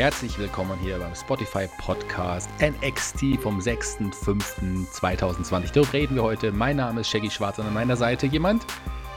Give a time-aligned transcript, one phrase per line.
[0.00, 5.74] Herzlich willkommen hier beim Spotify Podcast NXT vom 6.5.2020.
[5.74, 6.52] Darüber reden wir heute.
[6.52, 8.64] Mein Name ist Shaggy Schwarz und an meiner Seite jemand,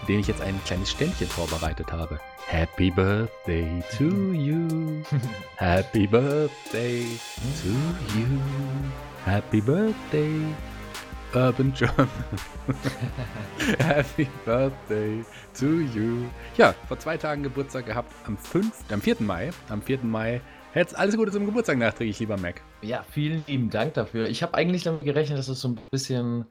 [0.10, 2.20] den ich jetzt ein kleines Ständchen vorbereitet habe.
[2.48, 5.02] Happy Birthday to you.
[5.56, 7.06] Happy Birthday
[7.62, 7.70] to
[8.20, 8.28] you.
[9.24, 10.42] Happy Birthday.
[11.34, 12.10] Urban German.
[13.80, 15.24] Happy Birthday
[15.58, 16.26] to you.
[16.58, 19.16] Ja, vor zwei Tagen Geburtstag gehabt, am 5., am 4.
[19.20, 19.52] Mai.
[19.70, 20.00] Am 4.
[20.04, 20.42] Mai
[20.76, 22.62] Jetzt alles Gute zum Geburtstag nachträglich, lieber Mac.
[22.82, 24.28] Ja, vielen lieben Dank dafür.
[24.28, 26.46] Ich habe eigentlich damit gerechnet, dass du so ein bisschen,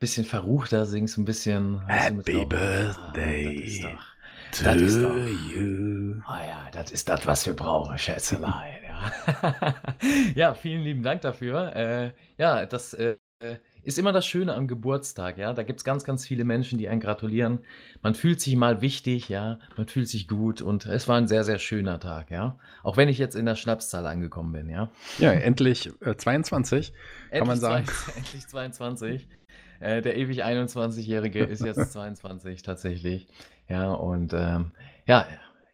[0.00, 1.86] bisschen verruchter singst, ein bisschen.
[1.86, 3.46] Happy Birthday.
[3.46, 5.16] Ah, das ist doch, das ist doch,
[5.54, 6.20] you.
[6.28, 8.78] Oh ja, das ist das, was wir brauchen, Schätzelein.
[8.82, 9.74] ja.
[10.34, 11.76] ja, vielen lieben Dank dafür.
[11.76, 13.16] Äh, ja, das äh,
[13.88, 15.54] ist immer das Schöne am Geburtstag, ja.
[15.54, 17.60] Da gibt es ganz, ganz viele Menschen, die einen gratulieren.
[18.02, 19.58] Man fühlt sich mal wichtig, ja.
[19.78, 22.58] Man fühlt sich gut und es war ein sehr, sehr schöner Tag, ja.
[22.82, 24.90] Auch wenn ich jetzt in der Schnapszahl angekommen bin, ja.
[25.18, 26.92] Ja, endlich äh, 22,
[27.30, 27.86] kann man sagen.
[27.86, 29.28] Zwei, endlich 22.
[29.80, 33.26] Äh, der ewig 21-Jährige ist jetzt 22 tatsächlich.
[33.70, 34.72] Ja, und ähm,
[35.06, 35.26] ja,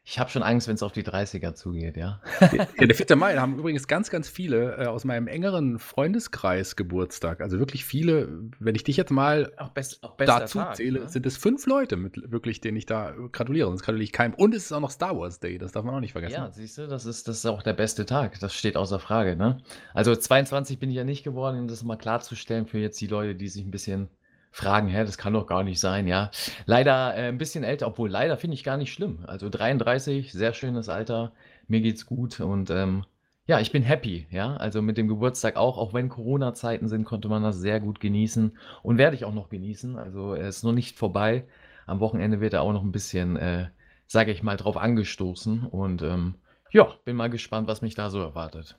[0.07, 2.21] ich habe schon Angst, wenn es auf die 30er zugeht, ja.
[2.53, 3.17] ja, der 4.
[3.17, 7.41] Mai, da haben übrigens ganz, ganz viele äh, aus meinem engeren Freundeskreis Geburtstag.
[7.41, 11.09] Also wirklich viele, wenn ich dich jetzt mal auch best, auch dazu Tag, zähle, ne?
[11.09, 13.69] sind es fünf Leute, mit, wirklich, denen ich da gratuliere.
[13.69, 14.35] Sonst gratuliere ich keinem.
[14.35, 16.35] Und es ist auch noch Star Wars Day, das darf man auch nicht vergessen.
[16.35, 18.39] Ja, siehst du, das ist, das ist auch der beste Tag.
[18.41, 19.57] Das steht außer Frage, ne?
[19.95, 23.35] Also 22 bin ich ja nicht geworden, um das mal klarzustellen für jetzt die Leute,
[23.35, 24.11] die sich ein bisschen
[24.55, 26.31] fragen, hä, das kann doch gar nicht sein, ja.
[26.65, 29.25] Leider äh, ein bisschen älter, obwohl leider finde ich gar nicht schlimm.
[29.27, 31.33] Also 33, sehr schönes Alter,
[31.67, 33.05] mir geht's gut und ähm,
[33.47, 34.57] ja, ich bin happy, ja.
[34.57, 38.57] Also mit dem Geburtstag auch, auch wenn Corona-Zeiten sind, konnte man das sehr gut genießen
[38.85, 39.99] und werde ich auch noch genießen.
[39.99, 41.47] Also er ist noch nicht vorbei.
[41.87, 43.71] Am Wochenende wird er auch noch ein bisschen, äh,
[44.07, 46.37] sage ich mal, drauf angestoßen und ähm,
[46.71, 48.79] ja, bin mal gespannt, was mich da so erwartet.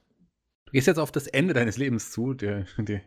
[0.75, 2.33] Gehst jetzt auf das Ende deines Lebens zu.
[2.33, 2.99] Der, der,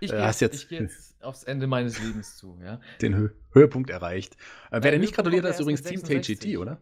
[0.00, 2.80] ich äh, gehe jetzt, geh jetzt, aufs Ende meines Lebens zu, ja.
[3.00, 4.36] Den Hö Höhepunkt erreicht.
[4.72, 6.80] Äh, wer dir nicht gratuliert hat, ist übrigens Team TGT, oder?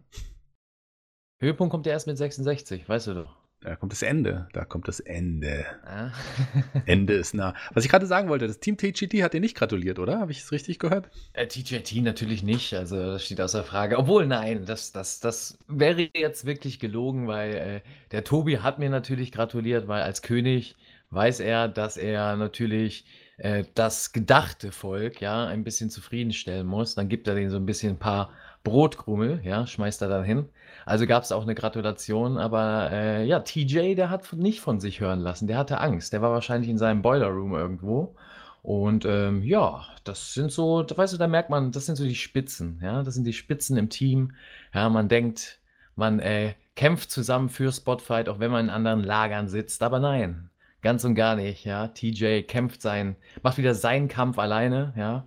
[1.38, 3.41] Höhepunkt kommt ja erst mit 66, weißt du doch.
[3.62, 4.48] Da kommt das Ende.
[4.52, 5.64] Da kommt das Ende.
[5.84, 6.10] Ah.
[6.86, 7.54] Ende ist nah.
[7.74, 10.18] Was ich gerade sagen wollte, das Team TGT hat dir nicht gratuliert, oder?
[10.18, 11.08] Habe ich es richtig gehört?
[11.32, 12.74] Äh, TGT natürlich nicht.
[12.74, 13.98] Also das steht außer Frage.
[13.98, 17.80] Obwohl, nein, das, das, das wäre jetzt wirklich gelogen, weil äh,
[18.10, 20.74] der Tobi hat mir natürlich gratuliert, weil als König
[21.10, 23.04] weiß er, dass er natürlich
[23.36, 26.96] äh, das gedachte Volk ja ein bisschen zufriedenstellen muss.
[26.96, 28.30] Dann gibt er denen so ein bisschen ein paar
[28.64, 30.48] Brotkrummel, ja, schmeißt er dann hin.
[30.86, 35.00] Also gab es auch eine Gratulation, aber äh, ja, TJ, der hat nicht von sich
[35.00, 35.46] hören lassen.
[35.46, 36.12] Der hatte Angst.
[36.12, 38.14] Der war wahrscheinlich in seinem Boiler Room irgendwo.
[38.62, 42.14] Und ähm, ja, das sind so, weißt du, da merkt man, das sind so die
[42.14, 44.32] Spitzen, ja, das sind die Spitzen im Team.
[44.72, 45.58] Ja, man denkt,
[45.96, 50.50] man äh, kämpft zusammen für Spotfight, auch wenn man in anderen Lagern sitzt, aber nein,
[50.80, 51.88] ganz und gar nicht, ja.
[51.88, 55.26] TJ kämpft sein, macht wieder seinen Kampf alleine, ja.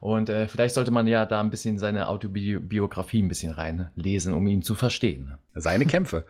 [0.00, 4.46] Und äh, vielleicht sollte man ja da ein bisschen seine Autobiografie ein bisschen reinlesen, um
[4.46, 5.34] ihn zu verstehen.
[5.54, 6.24] Seine Kämpfe.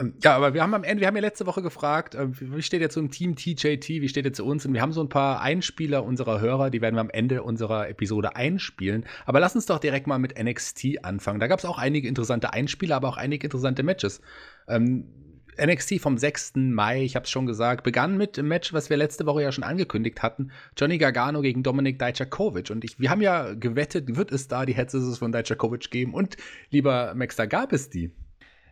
[0.00, 2.62] ähm, ja, aber wir haben am Ende, wir haben ja letzte Woche gefragt, äh, wie
[2.62, 4.66] steht so im Team TJT, wie steht jetzt zu uns?
[4.66, 7.88] Und wir haben so ein paar Einspieler unserer Hörer, die werden wir am Ende unserer
[7.88, 9.04] Episode einspielen.
[9.26, 11.38] Aber lass uns doch direkt mal mit NXT anfangen.
[11.38, 14.22] Da gab es auch einige interessante Einspieler, aber auch einige interessante Matches.
[14.66, 15.06] Ähm,
[15.58, 16.52] NXT vom 6.
[16.56, 19.52] Mai, ich habe es schon gesagt, begann mit dem Match, was wir letzte Woche ja
[19.52, 20.50] schon angekündigt hatten.
[20.76, 22.70] Johnny Gargano gegen Dominik Dijakovic.
[22.70, 26.14] Und ich, wir haben ja gewettet, wird es da die Head Scissors von Dijakovic geben?
[26.14, 26.36] Und
[26.70, 28.12] lieber Max, da gab es die.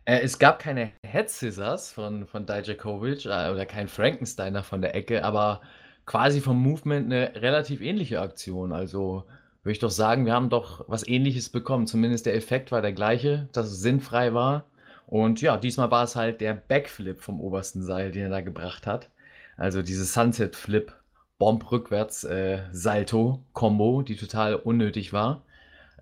[0.05, 4.95] Äh, es gab keine Head Scissors von, von Dijakovic äh, oder kein Frankensteiner von der
[4.95, 5.61] Ecke, aber
[6.07, 8.73] quasi vom Movement eine relativ ähnliche Aktion.
[8.73, 9.25] Also
[9.63, 11.87] würde ich doch sagen, wir haben doch was ähnliches bekommen.
[11.87, 14.65] Zumindest der Effekt war der gleiche, dass es sinnfrei war.
[15.13, 18.87] Und ja, diesmal war es halt der Backflip vom obersten Seil, den er da gebracht
[18.87, 19.11] hat.
[19.59, 20.91] Also diese Sunset Flip,
[21.37, 25.43] Bomb rückwärts äh, Salto Combo, die total unnötig war.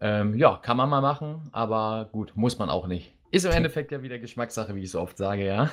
[0.00, 3.12] Ähm, ja, kann man mal machen, aber gut, muss man auch nicht.
[3.32, 5.72] Ist im Endeffekt ja wieder Geschmackssache, wie ich so oft sage, ja.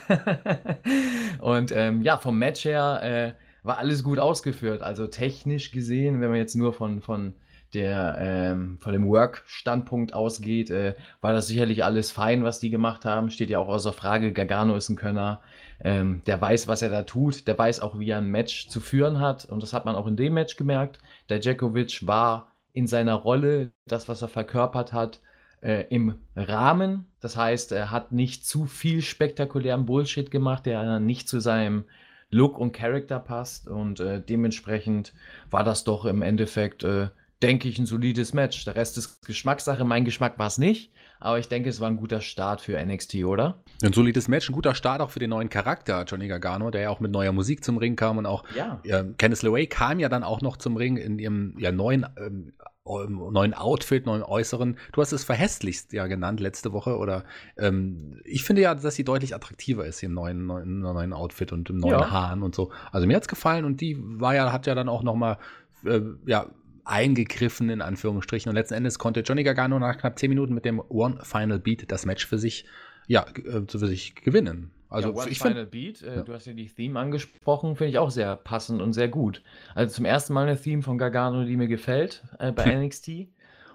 [1.40, 4.82] und ähm, ja, vom Match her äh, war alles gut ausgeführt.
[4.82, 7.36] Also technisch gesehen, wenn man jetzt nur von, von
[7.74, 13.06] der ähm, von dem Work-Standpunkt ausgeht, äh, war das sicherlich alles fein, was die gemacht
[13.06, 13.30] haben.
[13.30, 14.34] Steht ja auch außer Frage.
[14.34, 15.42] Gargano ist ein Könner.
[15.84, 17.48] Ähm, der weiß, was er da tut.
[17.48, 19.46] Der weiß auch, wie er ein Match zu führen hat.
[19.46, 21.00] Und das hat man auch in dem Match gemerkt.
[21.30, 25.20] Der Djokovic war in seiner Rolle, das, was er verkörpert hat,
[25.62, 27.08] äh, im Rahmen.
[27.20, 31.86] Das heißt, er hat nicht zu viel spektakulären Bullshit gemacht, der nicht zu seinem
[32.30, 33.68] Look und Charakter passt.
[33.68, 35.14] Und äh, dementsprechend
[35.50, 37.10] war das doch im Endeffekt äh,
[37.42, 38.66] denke ich, ein solides Match.
[38.66, 39.84] Der Rest ist Geschmackssache.
[39.86, 43.16] Mein Geschmack war es nicht, aber ich denke, es war ein guter Start für NXT,
[43.26, 43.64] oder?
[43.84, 46.90] Ein solides Match, ein guter Start auch für den neuen Charakter, Johnny Gargano, der ja
[46.90, 48.80] auch mit neuer Musik zum Ring kam und auch ja.
[48.84, 52.54] äh, Candice LeRae kam ja dann auch noch zum Ring in ihrem ja, neuen, ähm,
[52.86, 54.78] neuen Outfit, neuen Äußeren.
[54.94, 57.26] Du hast es verhässlichst ja genannt letzte Woche oder
[57.58, 61.70] ähm, ich finde ja, dass sie deutlich attraktiver ist im neuen, neuen, neuen Outfit und
[61.70, 62.10] im neuen ja.
[62.10, 62.72] Haaren und so.
[62.92, 65.38] Also mir hat es gefallen und die war ja, hat ja dann auch noch mal
[65.86, 66.48] äh, ja,
[66.88, 68.50] eingegriffen, in Anführungsstrichen.
[68.50, 71.92] Und letzten Endes konnte Johnny Gargano nach knapp 10 Minuten mit dem One Final Beat
[71.92, 72.66] das Match für sich,
[73.08, 74.72] ja, äh, für sich gewinnen.
[74.90, 76.22] Also ja, One ich Final find, Beat, äh, ja.
[76.24, 79.44] du hast ja die Theme angesprochen, finde ich auch sehr passend und sehr gut.
[79.76, 83.28] Also zum ersten Mal eine Theme von Gargano, die mir gefällt äh, bei NXT.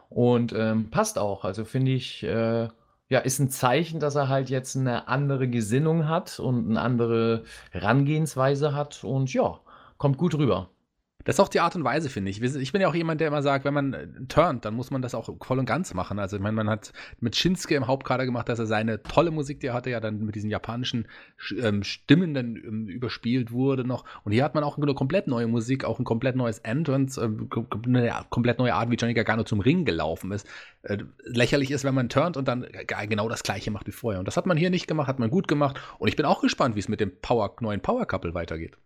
[0.08, 1.44] Und ähm, passt auch.
[1.44, 2.68] Also finde ich, äh,
[3.08, 7.44] ja, ist ein Zeichen, dass er halt jetzt eine andere Gesinnung hat und eine andere
[7.70, 9.04] Herangehensweise hat.
[9.04, 9.60] Und ja,
[9.98, 10.71] kommt gut rüber.
[11.24, 12.42] Das ist auch die Art und Weise, finde ich.
[12.42, 15.02] Ich bin ja auch jemand, der immer sagt, wenn man äh, turnt, dann muss man
[15.02, 16.18] das auch voll und ganz machen.
[16.18, 19.60] Also, ich meine, man hat mit Shinsuke im Hauptkader gemacht, dass er seine tolle Musik,
[19.60, 21.06] die er hatte, ja dann mit diesen japanischen
[21.60, 24.04] ähm, Stimmen dann ähm, überspielt wurde noch.
[24.24, 27.24] Und hier hat man auch eine komplett neue Musik, auch ein komplett neues Entrance, äh,
[27.24, 27.46] eine
[28.30, 30.46] komplett neue Art, wie Johnny Gargano zum Ring gelaufen ist.
[30.82, 32.66] Äh, lächerlich ist, wenn man turnt und dann
[33.08, 34.18] genau das Gleiche macht wie vorher.
[34.18, 35.80] Und das hat man hier nicht gemacht, hat man gut gemacht.
[35.98, 38.76] Und ich bin auch gespannt, wie es mit dem Power, neuen Power Couple weitergeht.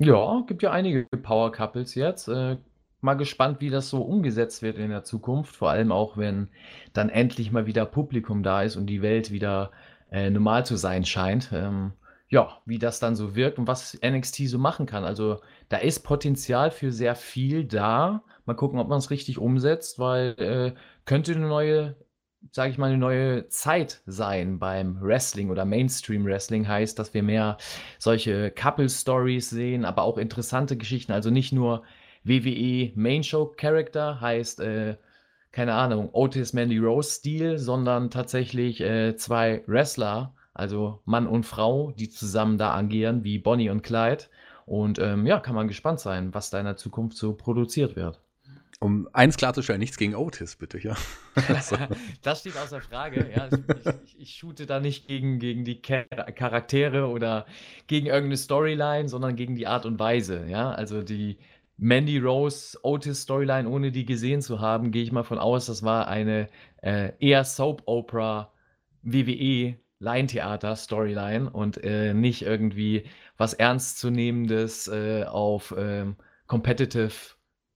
[0.00, 2.28] Ja, gibt ja einige Power Couples jetzt.
[2.28, 2.56] Äh,
[3.00, 5.56] mal gespannt, wie das so umgesetzt wird in der Zukunft.
[5.56, 6.48] Vor allem auch, wenn
[6.92, 9.72] dann endlich mal wieder Publikum da ist und die Welt wieder
[10.10, 11.50] äh, normal zu sein scheint.
[11.52, 11.92] Ähm,
[12.28, 15.04] ja, wie das dann so wirkt und was NXT so machen kann.
[15.04, 18.22] Also da ist Potenzial für sehr viel da.
[18.46, 20.74] Mal gucken, ob man es richtig umsetzt, weil äh,
[21.06, 21.96] könnte eine neue
[22.52, 27.22] sage ich mal, eine neue Zeit sein beim Wrestling oder Mainstream Wrestling heißt, dass wir
[27.22, 27.58] mehr
[27.98, 31.12] solche Couple Stories sehen, aber auch interessante Geschichten.
[31.12, 31.82] Also nicht nur
[32.24, 34.96] WWE Main Show Character heißt, äh,
[35.52, 41.92] keine Ahnung, Otis Mandy Rose Stil, sondern tatsächlich äh, zwei Wrestler, also Mann und Frau,
[41.92, 44.24] die zusammen da agieren, wie Bonnie und Clyde.
[44.66, 48.20] Und ähm, ja, kann man gespannt sein, was da in der Zukunft so produziert wird.
[48.80, 50.96] Um eins klarzustellen, nichts gegen Otis, bitte, ja.
[51.48, 51.76] Also.
[52.22, 53.28] das steht außer Frage.
[53.34, 57.46] Ja, ich, ich, ich shoote da nicht gegen, gegen die Charaktere oder
[57.88, 60.46] gegen irgendeine Storyline, sondern gegen die Art und Weise.
[60.46, 61.38] Ja, also die
[61.76, 65.82] Mandy Rose Otis Storyline, ohne die gesehen zu haben, gehe ich mal von aus, das
[65.82, 66.48] war eine
[66.82, 68.52] äh, eher Soap Opera
[69.02, 73.04] WWE Laientheater Storyline und äh, nicht irgendwie
[73.36, 76.16] was ernstzunehmendes äh, auf ähm,
[76.46, 77.12] Competitive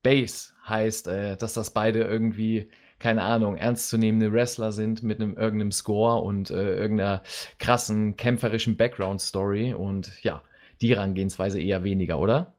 [0.02, 5.72] Base heißt, äh, dass das beide irgendwie, keine Ahnung, ernstzunehmende Wrestler sind mit einem irgendeinem
[5.72, 7.22] Score und äh, irgendeiner
[7.58, 10.42] krassen kämpferischen Background-Story und ja,
[10.80, 12.54] die Herangehensweise eher weniger, oder?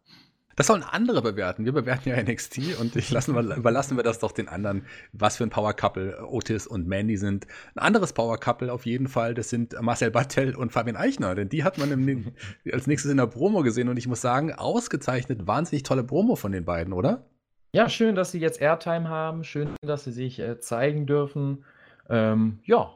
[0.56, 1.66] Das sollen andere bewerten.
[1.66, 5.38] Wir bewerten ja NXT und ich lassen wir, überlassen wir das doch den anderen, was
[5.38, 7.48] für ein Power Couple Otis und Mandy sind.
[7.76, 11.50] Ein anderes Power Couple auf jeden Fall, das sind Marcel Battel und Fabian Eichner, denn
[11.50, 12.34] die hat man im,
[12.72, 16.52] als nächstes in der Promo gesehen und ich muss sagen, ausgezeichnet, wahnsinnig tolle Promo von
[16.52, 17.26] den beiden, oder?
[17.76, 19.44] Ja, schön, dass sie jetzt Airtime haben.
[19.44, 21.66] Schön, dass sie sich äh, zeigen dürfen.
[22.08, 22.94] Ähm, ja,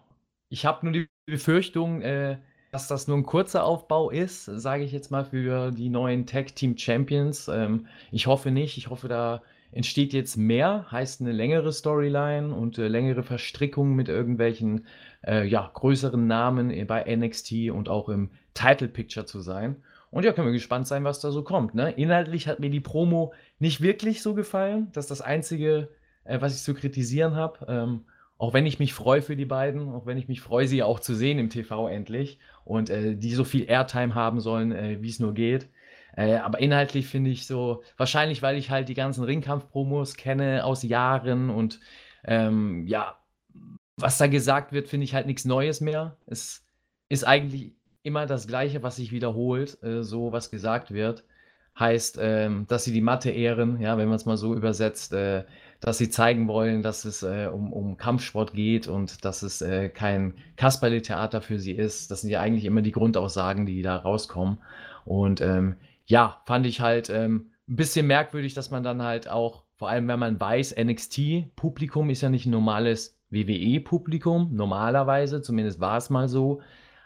[0.50, 2.38] ich habe nur die Befürchtung, äh,
[2.72, 6.56] dass das nur ein kurzer Aufbau ist, sage ich jetzt mal für die neuen Tag
[6.56, 7.48] Team Champions.
[7.48, 8.78] Ähm, ich hoffe nicht.
[8.78, 14.10] Ich hoffe, da entsteht jetzt mehr, heißt eine längere Storyline und äh, längere Verstrickungen mit
[14.10, 14.86] irgendwelchen
[15.26, 19.78] äh, ja, größeren Namen bei NXT und auch im Title Picture zu sein.
[20.10, 21.76] Und ja, können wir gespannt sein, was da so kommt.
[21.76, 21.92] Ne?
[21.92, 24.90] Inhaltlich hat mir die Promo nicht wirklich so gefallen.
[24.94, 25.90] Das ist das Einzige,
[26.24, 27.66] äh, was ich zu kritisieren habe.
[27.68, 28.06] Ähm,
[28.38, 31.00] auch wenn ich mich freue für die beiden, auch wenn ich mich freue, sie auch
[31.00, 35.10] zu sehen im TV endlich und äh, die so viel Airtime haben sollen, äh, wie
[35.10, 35.70] es nur geht.
[36.16, 40.84] Äh, aber inhaltlich finde ich so, wahrscheinlich, weil ich halt die ganzen Ringkampf-Promos kenne aus
[40.84, 41.80] Jahren und
[42.26, 43.18] ähm, ja,
[43.98, 46.18] was da gesagt wird, finde ich halt nichts Neues mehr.
[46.28, 46.66] Es
[47.10, 47.74] ist eigentlich
[48.04, 51.24] immer das Gleiche, was sich wiederholt, äh, so was gesagt wird.
[51.80, 55.44] Heißt, ähm, dass sie die Mathe ehren, ja, wenn man es mal so übersetzt, äh,
[55.80, 59.90] dass sie zeigen wollen, dass es äh, um, um Kampfsport geht und dass es äh,
[59.90, 62.10] kein Kasperle-Theater für sie ist.
[62.10, 64.58] Das sind ja eigentlich immer die Grundaussagen, die da rauskommen.
[65.06, 69.64] Und ähm, ja, fand ich halt ähm, ein bisschen merkwürdig, dass man dann halt auch,
[69.76, 75.98] vor allem wenn man weiß, NXT-Publikum ist ja nicht ein normales WWE-Publikum, normalerweise, zumindest war
[75.98, 76.62] es mal so.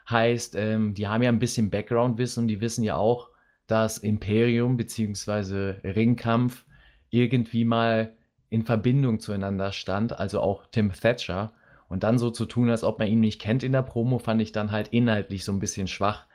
[0.10, 3.32] Heißt, ähm, die haben ja ein bisschen Background-Wissen und die wissen ja auch,
[3.72, 5.76] dass Imperium bzw.
[5.88, 6.66] Ringkampf
[7.10, 8.14] irgendwie mal
[8.50, 11.54] in Verbindung zueinander stand, also auch Tim Thatcher.
[11.88, 14.42] Und dann so zu tun, als ob man ihn nicht kennt in der Promo, fand
[14.42, 16.26] ich dann halt inhaltlich so ein bisschen schwach,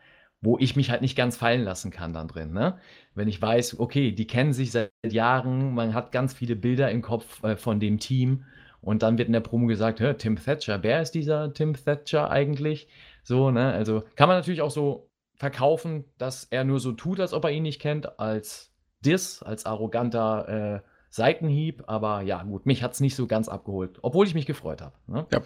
[0.40, 2.52] wo ich mich halt nicht ganz fallen lassen kann dann drin.
[2.52, 2.78] Ne?
[3.14, 7.02] Wenn ich weiß, okay, die kennen sich seit Jahren, man hat ganz viele Bilder im
[7.02, 8.44] Kopf äh, von dem Team
[8.80, 12.88] und dann wird in der Promo gesagt, Tim Thatcher, wer ist dieser Tim Thatcher eigentlich?
[13.24, 13.72] So, ne?
[13.72, 15.05] Also kann man natürlich auch so
[15.36, 18.72] verkaufen, dass er nur so tut, als ob er ihn nicht kennt, als
[19.04, 23.98] Diss, als arroganter äh, Seitenhieb, aber ja, gut, mich hat es nicht so ganz abgeholt,
[24.02, 24.92] obwohl ich mich gefreut habe.
[25.06, 25.26] Ne?
[25.32, 25.40] Ja,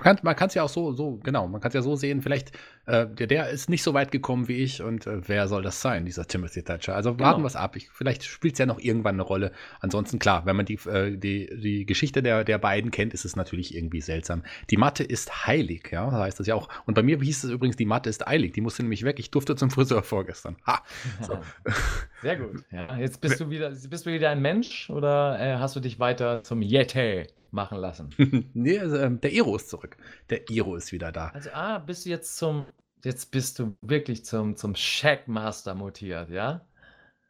[0.00, 2.22] kann, man kann es ja auch so, so, genau, man kann es ja so sehen,
[2.22, 2.52] vielleicht,
[2.86, 5.80] äh, der, der ist nicht so weit gekommen wie ich und äh, wer soll das
[5.80, 6.94] sein, dieser Timothy Thatcher?
[6.94, 7.28] Also genau.
[7.28, 7.74] warten wir es ab.
[7.74, 9.50] Ich, vielleicht spielt es ja noch irgendwann eine Rolle.
[9.80, 13.34] Ansonsten, klar, wenn man die, äh, die, die Geschichte der, der beiden kennt, ist es
[13.34, 14.44] natürlich irgendwie seltsam.
[14.70, 16.68] Die Matte ist heilig, ja, heißt das ja auch.
[16.86, 18.52] Und bei mir hieß es übrigens, die Matte ist eilig.
[18.52, 19.18] Die musste nämlich weg.
[19.18, 20.56] Ich durfte zum Friseur vorgestern.
[20.68, 20.84] Ha!
[21.20, 21.38] So.
[22.22, 22.62] Sehr gut.
[22.70, 25.98] Ja, jetzt bist du wieder, bist du wieder ein Mensch oder äh, hast du dich
[25.98, 28.10] weiter zum Yeti machen lassen?
[28.54, 29.96] nee, also, ähm, der Iro ist zurück.
[30.30, 31.28] Der Iro ist wieder da.
[31.28, 32.66] Also, ah, bist du jetzt zum,
[33.04, 36.62] jetzt bist du wirklich zum, zum Shackmaster mutiert, ja?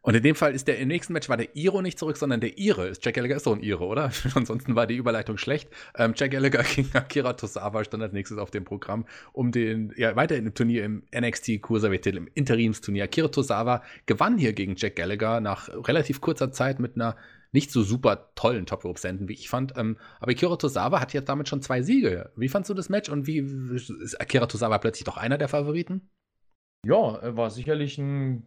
[0.07, 2.41] Und in dem Fall ist der im nächsten Match war der Iro nicht zurück, sondern
[2.41, 2.93] der Ire.
[3.03, 4.13] Jack Gallagher ist so ein Ire, oder?
[4.37, 5.69] Ansonsten war die Überleitung schlecht.
[5.97, 10.15] Ähm, Jack Gallagher gegen Akira Tosawa stand als nächstes auf dem Programm, um den, ja,
[10.15, 13.03] weiterhin im Turnier im NXT Cruiserweight im Interimsturnier.
[13.03, 17.17] Akira Tosawa gewann hier gegen Jack Gallagher nach relativ kurzer Zeit mit einer
[17.53, 19.75] nicht so super tollen Top Rope Senden, wie ich fand.
[19.77, 22.31] Ähm, aber Akira Tosawa hat jetzt damit schon zwei Siege.
[22.37, 26.09] Wie fandst du das Match und wie ist Akira Tosawa plötzlich doch einer der Favoriten?
[26.85, 28.45] Ja, war sicherlich ein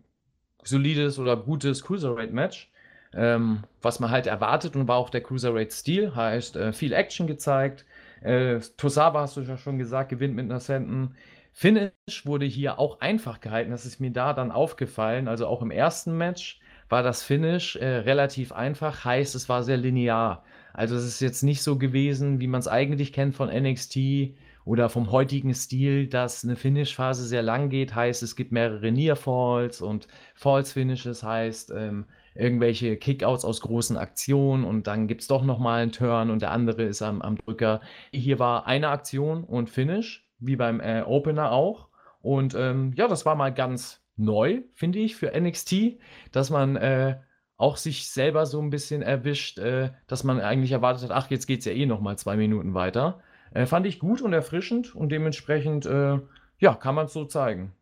[0.64, 2.72] solides oder gutes Cruiserweight-Match.
[3.12, 7.86] Ähm, was man halt erwartet und war auch der Cruiserweight-Stil, heißt äh, viel Action gezeigt.
[8.22, 11.16] Äh, Tosawa, hast du ja schon gesagt, gewinnt mit einer Senden.
[11.52, 11.92] Finish
[12.26, 15.28] wurde hier auch einfach gehalten, das ist mir da dann aufgefallen.
[15.28, 19.78] Also auch im ersten Match war das Finish äh, relativ einfach, heißt es war sehr
[19.78, 20.44] linear.
[20.74, 24.34] Also es ist jetzt nicht so gewesen, wie man es eigentlich kennt von NXT
[24.66, 29.82] oder vom heutigen Stil, dass eine Finish-Phase sehr lang geht, heißt es gibt mehrere Near-Falls
[29.82, 32.06] und Falls-Finishes heißt ähm,
[32.36, 36.52] irgendwelche Kickouts aus großen Aktionen und dann gibt es doch nochmal einen Turn und der
[36.52, 37.82] andere ist am, am Drücker.
[38.12, 41.88] Hier war eine Aktion und Finish, wie beim äh, Opener auch.
[42.22, 46.00] Und ähm, ja, das war mal ganz neu, finde ich, für NXT,
[46.32, 47.18] dass man äh,
[47.58, 51.46] auch sich selber so ein bisschen erwischt, äh, dass man eigentlich erwartet hat, ach, jetzt
[51.46, 53.22] geht es ja eh noch mal zwei Minuten weiter.
[53.52, 56.20] Äh, fand ich gut und erfrischend und dementsprechend, äh,
[56.60, 57.74] ja, kann man es so zeigen.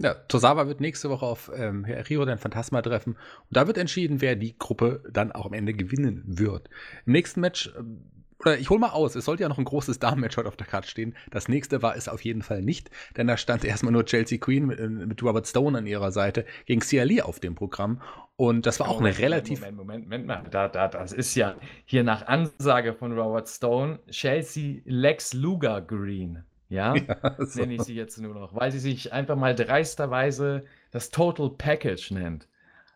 [0.00, 4.20] Ja, Tosawa wird nächste Woche auf ähm, Rio den Phantasma treffen und da wird entschieden,
[4.20, 6.68] wer die Gruppe dann auch am Ende gewinnen wird.
[7.04, 9.98] Im nächsten Match ähm, oder ich hole mal aus, es sollte ja noch ein großes
[9.98, 11.14] Damen-Match heute auf der Karte stehen.
[11.30, 14.66] Das nächste war es auf jeden Fall nicht, denn da stand erstmal nur Chelsea Queen
[14.66, 18.00] mit, äh, mit Robert Stone an ihrer Seite gegen Cia Lee auf dem Programm.
[18.36, 19.60] Und das war auch Moment, eine relativ.
[19.60, 20.44] Moment, Moment, Moment mal.
[20.50, 26.44] Da, da, das ist ja hier nach Ansage von Robert Stone Chelsea Lex Luger Green.
[26.68, 27.60] Ja, ja so.
[27.60, 32.12] nenne ich sie jetzt nur noch, weil sie sich einfach mal dreisterweise das Total Package
[32.12, 32.46] nennt.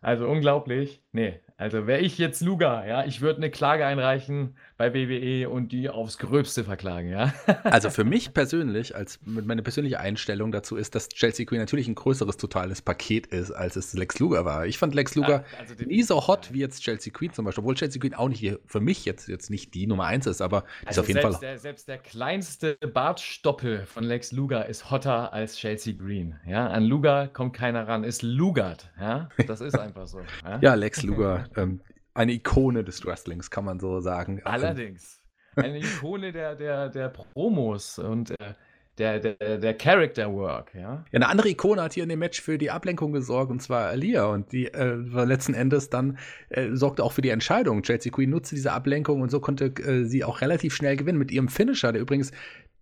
[0.01, 1.01] Also unglaublich.
[1.11, 5.71] Nee, also wäre ich jetzt Luga, ja, ich würde eine Klage einreichen bei WWE und
[5.71, 7.33] die aufs Gröbste verklagen, ja.
[7.63, 11.95] also für mich persönlich, als meine persönliche Einstellung dazu ist, dass Chelsea Queen natürlich ein
[11.95, 14.65] größeres totales Paket ist, als es Lex Luger war.
[14.65, 17.61] Ich fand Lex Luger ja, also nie so hot wie jetzt Chelsea Queen zum Beispiel,
[17.61, 20.65] obwohl Chelsea Queen auch nicht für mich jetzt, jetzt nicht die Nummer eins ist, aber
[20.85, 21.49] also ist auf jeden selbst Fall.
[21.49, 26.35] Der, selbst der kleinste Bartstoppel von Lex Luger ist hotter als Chelsea Green.
[26.45, 28.91] Ja, an Luger kommt keiner ran, ist Lugard.
[28.99, 30.19] Ja, das ist einfach so.
[30.43, 31.47] Ja, ja Lex Luger.
[31.55, 31.81] ähm,
[32.13, 34.41] eine Ikone des Wrestlings, kann man so sagen.
[34.43, 35.21] Allerdings.
[35.55, 38.53] Eine Ikone der, der, der Promos und äh,
[38.99, 40.81] der, der, der Character Work, ja.
[40.81, 43.87] Ja, eine andere Ikone hat hier in dem Match für die Ablenkung gesorgt, und zwar
[43.87, 44.25] Alia.
[44.25, 47.81] Und die äh, letzten Endes dann äh, sorgte auch für die Entscheidung.
[47.81, 51.31] Chelsea Queen nutzte diese Ablenkung und so konnte äh, sie auch relativ schnell gewinnen mit
[51.31, 52.31] ihrem Finisher, der übrigens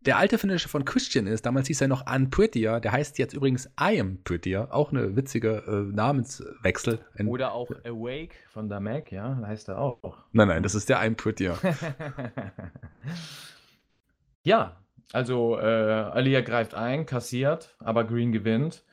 [0.06, 1.46] der alte Finisher von Christian ist.
[1.46, 2.80] Damals hieß er noch Unprettier.
[2.80, 4.68] Der heißt jetzt übrigens I am Prettier.
[4.72, 7.00] Auch eine witzige äh, Namenswechsel.
[7.26, 10.18] Oder auch Awake von der Mac, ja, heißt er auch.
[10.32, 11.58] Nein, nein, das ist der I'm Prettier.
[14.44, 14.78] ja,
[15.14, 18.84] also äh, Alia greift ein, kassiert, aber Green gewinnt.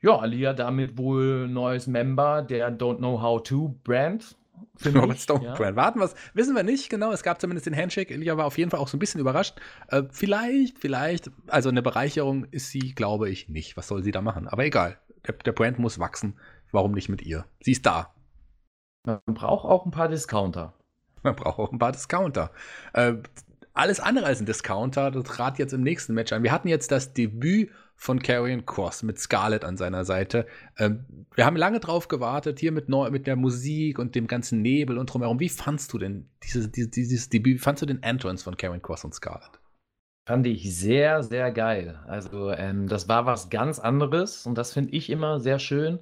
[0.00, 4.36] Ja, Alia damit wohl neues Member der Don't Know How To Brand.
[4.84, 5.54] Robert Stone ja.
[5.54, 5.76] Brand.
[5.76, 7.12] Warten wir wissen wir nicht genau.
[7.12, 8.12] Es gab zumindest den Handshake.
[8.12, 9.60] Elia war auf jeden Fall auch so ein bisschen überrascht.
[9.88, 13.76] Äh, vielleicht, vielleicht, also eine Bereicherung ist sie, glaube ich, nicht.
[13.76, 14.48] Was soll sie da machen?
[14.48, 14.98] Aber egal.
[15.26, 16.38] Der, der Brand muss wachsen.
[16.70, 17.46] Warum nicht mit ihr?
[17.60, 18.14] Sie ist da.
[19.04, 20.74] Man braucht auch ein paar Discounter.
[21.22, 22.52] Man braucht auch ein paar Discounter.
[22.92, 23.14] Äh,
[23.72, 26.42] alles andere als ein Discounter, das trat jetzt im nächsten Match an.
[26.42, 30.46] Wir hatten jetzt das Debüt von Carrion Cross mit Scarlett an seiner Seite.
[30.78, 34.62] Ähm, wir haben lange drauf gewartet, hier mit, neu, mit der Musik und dem ganzen
[34.62, 35.40] Nebel und drumherum.
[35.40, 38.80] Wie fandst du denn dieses, dieses, dieses Debüt, wie fandst du den Entrance von Carrion
[38.80, 39.60] Cross und Scarlett?
[40.26, 41.98] Fand ich sehr, sehr geil.
[42.06, 45.98] Also, ähm, das war was ganz anderes und das finde ich immer sehr schön,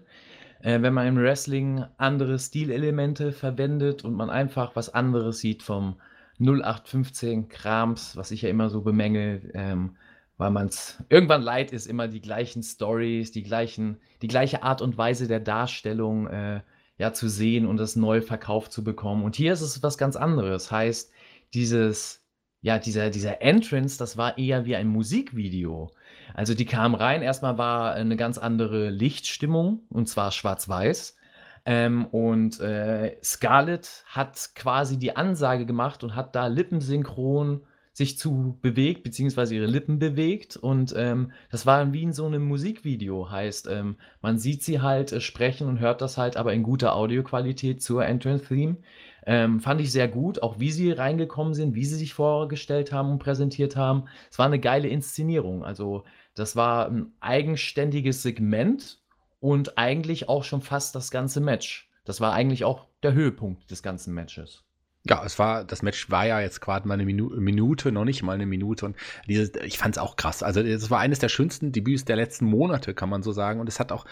[0.61, 5.97] äh, wenn man im Wrestling andere Stilelemente verwendet und man einfach was anderes sieht vom
[6.41, 9.97] 0815 Krams, was ich ja immer so bemängel, ähm,
[10.39, 14.83] weil man es irgendwann leid ist, immer die gleichen Stories, die gleichen, die gleiche Art
[14.83, 16.61] und Weise der Darstellung äh,
[16.99, 19.25] ja zu sehen und das neu verkauft zu bekommen.
[19.25, 20.71] Und hier ist es was ganz anderes.
[20.71, 21.13] Heißt,
[21.55, 22.23] dieses,
[22.61, 25.91] ja, dieser, dieser Entrance, das war eher wie ein Musikvideo.
[26.35, 31.17] Also die kamen rein, erstmal war eine ganz andere Lichtstimmung und zwar schwarz-weiß.
[31.65, 37.63] Ähm, und äh, Scarlett hat quasi die Ansage gemacht und hat da lippensynchron
[37.97, 40.59] sich zu bewegt, beziehungsweise ihre Lippen bewegt.
[40.59, 43.31] Und ähm, das war wie in so einem Musikvideo.
[43.31, 46.95] Heißt, ähm, man sieht sie halt äh, sprechen und hört das halt aber in guter
[46.95, 48.77] Audioqualität zur Entrance-Theme.
[49.25, 53.13] Ähm, fand ich sehr gut, auch wie sie reingekommen sind, wie sie sich vorgestellt haben
[53.13, 54.05] und präsentiert haben.
[54.31, 55.65] Es war eine geile Inszenierung.
[55.65, 59.01] Also, das war ein eigenständiges Segment
[59.41, 61.91] und eigentlich auch schon fast das ganze Match.
[62.05, 64.66] Das war eigentlich auch der Höhepunkt des ganzen Matches.
[65.09, 68.23] Ja, es war, das Match war ja jetzt gerade mal eine Minu Minute, noch nicht
[68.23, 68.87] mal eine Minute.
[68.87, 68.97] Und
[69.29, 70.43] dieses, ich fand es auch krass.
[70.43, 73.61] Also, es war eines der schönsten Debüts der letzten Monate, kann man so sagen.
[73.61, 74.05] Und es hat auch,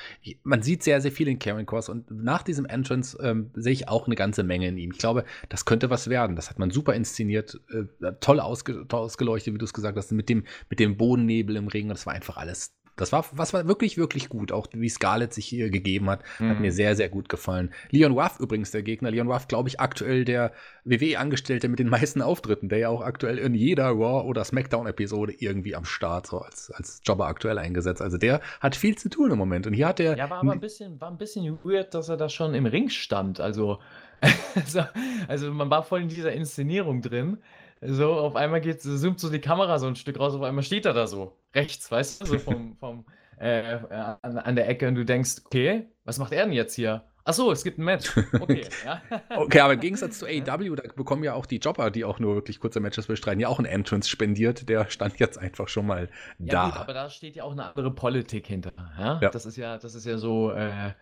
[0.42, 1.88] man sieht sehr, sehr viel in Karen Cross.
[1.88, 4.92] Und nach diesem Entrance ähm, sehe ich auch eine ganze Menge in ihm.
[4.92, 6.36] Ich glaube, das könnte was werden.
[6.36, 10.12] Das hat man super inszeniert, äh, toll, ausge toll ausgeleuchtet, wie du es gesagt hast,
[10.12, 11.88] mit dem, mit dem Bodennebel im Ring.
[11.88, 14.52] Das war einfach alles das war, was war wirklich, wirklich gut.
[14.52, 16.50] Auch wie Scarlett sich hier gegeben hat, mhm.
[16.50, 17.72] hat mir sehr, sehr gut gefallen.
[17.90, 19.10] Leon Ruff übrigens der Gegner.
[19.10, 20.52] Leon Ruff, glaube ich, aktuell der
[20.84, 25.74] WWE-Angestellte mit den meisten Auftritten, der ja auch aktuell in jeder Raw- oder SmackDown-Episode irgendwie
[25.74, 28.00] am Start, so als, als Jobber aktuell eingesetzt.
[28.00, 29.66] Also der hat viel zu tun im Moment.
[29.66, 30.16] Und hier hat er.
[30.16, 32.90] Ja, war aber ein bisschen, war ein bisschen weird, dass er da schon im Ring
[32.90, 33.40] stand.
[33.40, 33.78] Also,
[34.54, 34.84] also,
[35.26, 37.38] also man war voll in dieser Inszenierung drin.
[37.86, 40.86] So, auf einmal geht, zoomt so die Kamera so ein Stück raus, auf einmal steht
[40.86, 43.04] er da so, rechts, weißt du, so vom, vom
[43.38, 43.78] äh,
[44.22, 47.04] an, an, der Ecke und du denkst, okay, was macht er denn jetzt hier?
[47.26, 48.12] Achso, es gibt ein Match.
[48.38, 49.00] Okay, ja.
[49.36, 52.34] okay, aber im Gegensatz zu AEW, da bekommen ja auch die Jobber, die auch nur
[52.34, 54.68] wirklich kurze Matches bestreiten, ja auch ein Entrance spendiert.
[54.68, 56.52] Der stand jetzt einfach schon mal da.
[56.52, 58.72] Ja, gut, aber da steht ja auch eine andere Politik hinter.
[58.98, 59.20] Ja?
[59.22, 59.30] ja.
[59.30, 60.92] Das ist ja, das ist ja so, äh,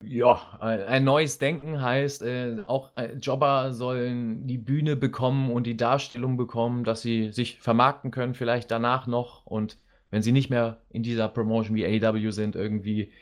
[0.00, 5.76] ja, ein neues Denken heißt, äh, auch äh, Jobber sollen die Bühne bekommen und die
[5.76, 9.44] Darstellung bekommen, dass sie sich vermarkten können, vielleicht danach noch.
[9.44, 9.76] Und
[10.10, 13.12] wenn sie nicht mehr in dieser Promotion wie AEW sind, irgendwie,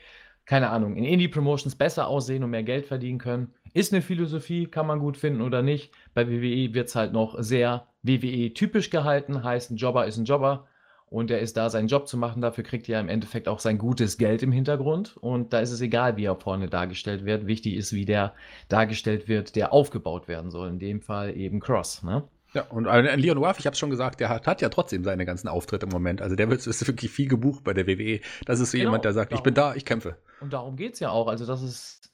[0.45, 3.55] keine Ahnung, in Indie-Promotions besser aussehen und mehr Geld verdienen können.
[3.73, 5.93] Ist eine Philosophie, kann man gut finden oder nicht.
[6.13, 10.67] Bei WWE wird es halt noch sehr WWE-typisch gehalten, heißt, ein Jobber ist ein Jobber
[11.17, 12.43] und er ist da, seinen Job zu machen.
[12.43, 15.17] Dafür kriegt er im Endeffekt auch sein gutes Geld im Hintergrund.
[15.17, 17.47] Und da ist es egal, wie er vorne dargestellt wird.
[17.47, 18.35] Wichtig ist, wie der
[18.69, 20.69] dargestellt wird, der aufgebaut werden soll.
[20.69, 22.03] In dem Fall eben Cross.
[22.03, 22.25] Ne?
[22.53, 25.05] Ja, und äh, Leon Ruff, ich habe es schon gesagt, der hat, hat, ja trotzdem
[25.05, 26.21] seine ganzen Auftritte im Moment.
[26.21, 28.21] Also der wird, ist wirklich viel gebucht bei der WWE.
[28.45, 30.19] Das ist so genau, jemand, der sagt, darum, ich bin da, ich kämpfe.
[30.43, 31.29] Und darum geht es ja auch.
[31.29, 32.06] Also das ist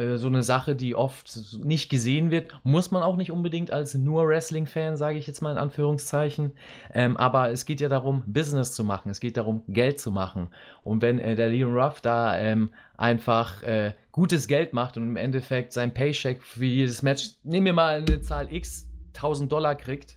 [0.00, 1.30] äh, so eine Sache, die oft
[1.62, 2.52] nicht gesehen wird.
[2.62, 6.52] Muss man auch nicht unbedingt als nur Wrestling-Fan, sage ich jetzt mal in Anführungszeichen.
[6.94, 9.10] Ähm, aber es geht ja darum, Business zu machen.
[9.10, 10.48] Es geht darum, Geld zu machen.
[10.82, 15.16] Und wenn äh, der Leon Ruff da ähm, einfach äh, gutes Geld macht und im
[15.16, 20.16] Endeffekt sein Paycheck für jedes Match, nehmen wir mal eine Zahl X, 1000 Dollar kriegt,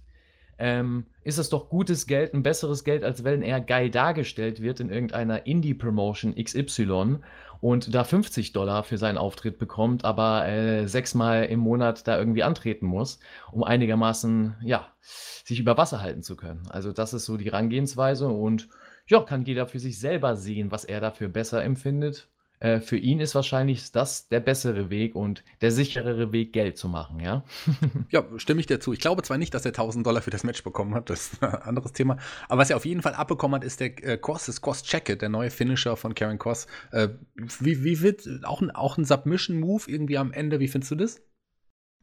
[0.59, 4.79] ähm, ist es doch gutes Geld, ein besseres Geld, als wenn er geil dargestellt wird
[4.79, 7.19] in irgendeiner Indie-Promotion XY
[7.63, 12.43] und da 50 Dollar für seinen Auftritt bekommt, aber äh, sechsmal im Monat da irgendwie
[12.43, 13.19] antreten muss,
[13.53, 16.67] um einigermaßen, ja, sich über Wasser halten zu können.
[16.69, 18.67] Also das ist so die Herangehensweise und
[19.07, 22.27] ja, kann jeder für sich selber sehen, was er dafür besser empfindet.
[22.63, 26.87] Äh, für ihn ist wahrscheinlich das der bessere Weg und der sicherere Weg, Geld zu
[26.87, 27.43] machen, ja?
[28.09, 28.93] ja, stimme ich dir zu.
[28.93, 31.43] Ich glaube zwar nicht, dass er 1000 Dollar für das Match bekommen hat, das ist
[31.43, 34.61] ein anderes Thema, aber was er auf jeden Fall abbekommen hat, ist der äh, das
[34.61, 36.67] Cross Jacket, der neue Finisher von Karen Cross.
[36.91, 40.95] Äh, wie, wie wird, auch ein, auch ein Submission-Move irgendwie am Ende, wie findest du
[40.95, 41.21] das?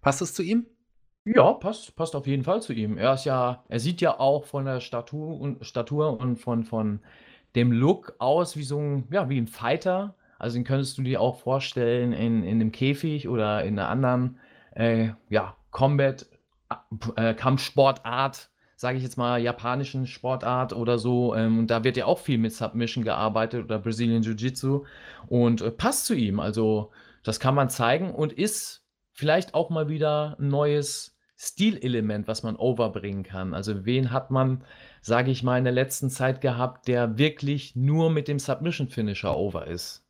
[0.03, 0.67] Passt das zu ihm?
[1.25, 2.99] Ja, passt, passt auf jeden Fall zu ihm.
[2.99, 7.01] Er ist ja, er sieht ja auch von der Statur und Statur und von, von
[7.55, 10.17] dem Look aus wie so ein, ja, wie ein Fighter.
[10.41, 14.39] Also den könntest du dir auch vorstellen in, in einem Käfig oder in einer anderen
[14.75, 16.27] äh, ja, Combat,
[17.17, 21.35] äh, Kampfsportart, sage ich jetzt mal, japanischen Sportart oder so.
[21.35, 24.85] Ähm, und da wird ja auch viel mit Submission gearbeitet oder Brazilian Jiu-Jitsu
[25.29, 26.41] und äh, passt zu ihm.
[26.41, 26.91] Also
[27.23, 32.57] das kann man zeigen und ist vielleicht auch mal wieder ein neues Stilelement, was man
[32.57, 33.55] overbringen kann.
[33.55, 34.65] Also wen hat man,
[35.01, 39.37] sage ich mal, in der letzten Zeit gehabt, der wirklich nur mit dem Submission Finisher
[39.37, 40.05] over ist?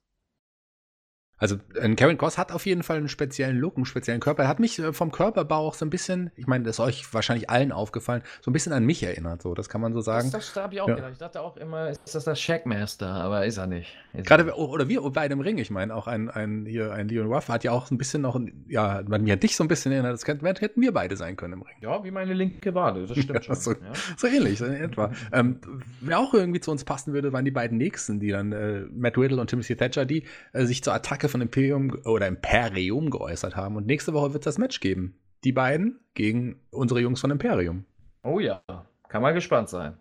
[1.40, 4.42] Also ein Karen Cross hat auf jeden Fall einen speziellen Look, einen speziellen Körper.
[4.42, 7.14] Er hat mich äh, vom Körperbau auch so ein bisschen, ich meine, das ist euch
[7.14, 9.40] wahrscheinlich allen aufgefallen, so ein bisschen an mich erinnert.
[9.40, 10.30] So, das kann man so sagen.
[10.30, 10.96] Das, das habe ich auch ja.
[10.96, 11.12] gedacht.
[11.12, 13.96] Ich dachte auch immer, ist das der Shackmaster, aber ist er nicht.
[14.12, 14.58] Ist Gerade er nicht.
[14.58, 15.56] oder wir bei dem Ring.
[15.56, 18.20] Ich meine, auch ein, ein hier ein Leon Ruff hat ja auch so ein bisschen
[18.20, 20.12] noch, ja, man mir dich so ein bisschen erinnert.
[20.12, 21.76] Das könnten, hätten wir beide sein können im Ring.
[21.80, 23.06] Ja, wie meine linke Wade.
[23.06, 23.54] Das stimmt schon.
[23.54, 23.78] So, ja.
[24.18, 25.10] so, ähnlich, so in etwa.
[25.32, 25.58] ähm,
[26.02, 29.16] wer auch irgendwie zu uns passen würde, waren die beiden nächsten, die dann äh, Matt
[29.16, 33.76] Riddle und Timothy Thatcher, die äh, sich zur Attacke von Imperium oder Imperium geäußert haben.
[33.76, 35.18] Und nächste Woche wird es das Match geben.
[35.44, 37.84] Die beiden gegen unsere Jungs von Imperium.
[38.22, 38.62] Oh ja,
[39.08, 39.96] kann man gespannt sein.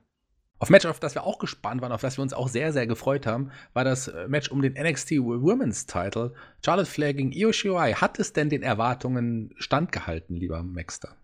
[0.62, 2.86] Auf Match, auf das wir auch gespannt waren, auf das wir uns auch sehr, sehr
[2.86, 6.34] gefreut haben, war das äh, Match um den NXT Women's Title.
[6.63, 7.94] Charlotte Flair gegen Io Shirai.
[7.94, 11.15] Hat es denn den Erwartungen standgehalten, lieber Maxter?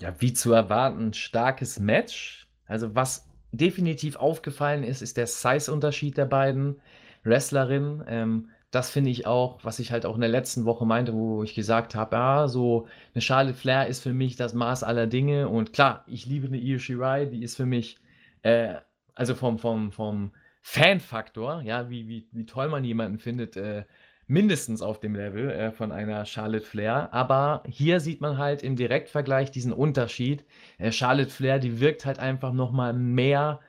[0.00, 2.48] Ja, wie zu erwarten, starkes Match.
[2.66, 6.80] Also was definitiv aufgefallen ist, ist der Size-Unterschied der beiden
[7.22, 8.04] Wrestlerinnen.
[8.08, 11.42] Ähm, das finde ich auch, was ich halt auch in der letzten Woche meinte, wo
[11.42, 15.48] ich gesagt habe, ja, so eine Charlotte Flair ist für mich das Maß aller Dinge.
[15.48, 17.96] Und klar, ich liebe eine Io Shirai, die ist für mich,
[18.42, 18.74] äh,
[19.14, 23.84] also vom, vom, vom Fan-Faktor, ja, wie, wie, wie toll man jemanden findet, äh,
[24.26, 27.14] mindestens auf dem Level äh, von einer Charlotte Flair.
[27.14, 30.44] Aber hier sieht man halt im Direktvergleich diesen Unterschied.
[30.76, 33.60] Äh, Charlotte Flair, die wirkt halt einfach nochmal mehr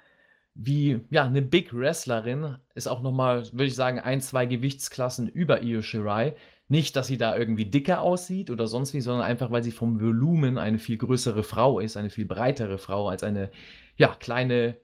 [0.57, 5.61] wie ja, eine Big Wrestlerin, ist auch nochmal, würde ich sagen, ein, zwei Gewichtsklassen über
[5.61, 6.35] Io Shirai.
[6.67, 10.01] Nicht, dass sie da irgendwie dicker aussieht oder sonst wie, sondern einfach, weil sie vom
[10.01, 13.51] Volumen eine viel größere Frau ist, eine viel breitere Frau als eine
[13.95, 14.77] ja, kleine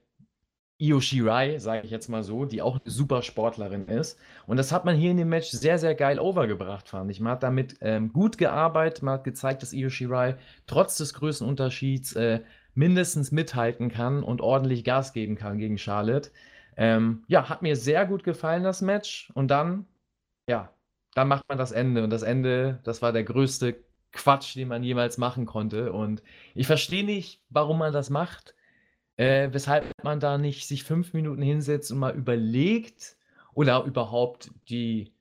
[0.78, 4.18] Io Shirai, sage ich jetzt mal so, die auch eine super Sportlerin ist.
[4.46, 7.20] Und das hat man hier in dem Match sehr, sehr geil overgebracht, fand ich.
[7.20, 12.14] Man hat damit ähm, gut gearbeitet, man hat gezeigt, dass Io Shirai trotz des Größenunterschieds
[12.14, 12.40] äh,
[12.74, 16.30] mindestens mithalten kann und ordentlich Gas geben kann gegen Charlotte.
[16.76, 19.30] Ähm, ja, hat mir sehr gut gefallen, das Match.
[19.34, 19.86] Und dann,
[20.48, 20.70] ja,
[21.14, 22.04] dann macht man das Ende.
[22.04, 23.76] Und das Ende, das war der größte
[24.12, 25.92] Quatsch, den man jemals machen konnte.
[25.92, 26.22] Und
[26.54, 28.54] ich verstehe nicht, warum man das macht.
[29.16, 33.16] Äh, weshalb man da nicht sich fünf Minuten hinsetzt und mal überlegt
[33.54, 35.12] oder überhaupt die,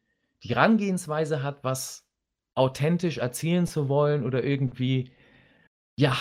[0.42, 2.04] die Herangehensweise hat, was
[2.56, 5.12] authentisch erzählen zu wollen oder irgendwie,
[5.96, 6.16] ja,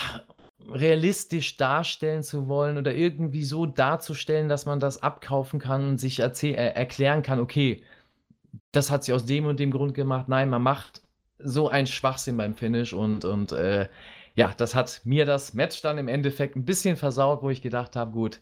[0.71, 6.21] realistisch darstellen zu wollen oder irgendwie so darzustellen, dass man das abkaufen kann und sich
[6.21, 7.83] äh, erklären kann, okay,
[8.73, 10.29] das hat sie aus dem und dem Grund gemacht.
[10.29, 11.03] Nein, man macht
[11.39, 13.89] so einen Schwachsinn beim Finish und, und äh,
[14.35, 17.97] ja, das hat mir das Match dann im Endeffekt ein bisschen versaut, wo ich gedacht
[17.97, 18.41] habe, gut,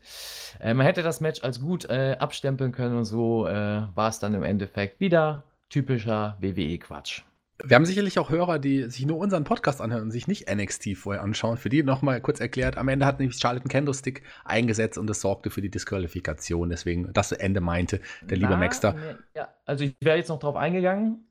[0.60, 4.20] äh, man hätte das Match als gut äh, abstempeln können und so äh, war es
[4.20, 7.22] dann im Endeffekt wieder typischer WWE-Quatsch.
[7.64, 10.96] Wir haben sicherlich auch Hörer, die sich nur unseren Podcast anhören und sich nicht NXT
[10.96, 11.56] vorher anschauen.
[11.56, 15.20] Für die nochmal kurz erklärt, am Ende hat nämlich Charlotte einen Candlestick eingesetzt und das
[15.20, 16.70] sorgte für die Disqualifikation.
[16.70, 18.94] Deswegen das Ende meinte der liebe Maxter.
[18.94, 21.28] Ne, ja, also ich wäre jetzt noch drauf eingegangen.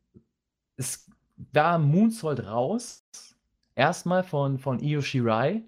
[0.77, 1.09] Es
[1.53, 3.05] war Moonsault raus.
[3.75, 5.63] Erstmal von, von Io Shirai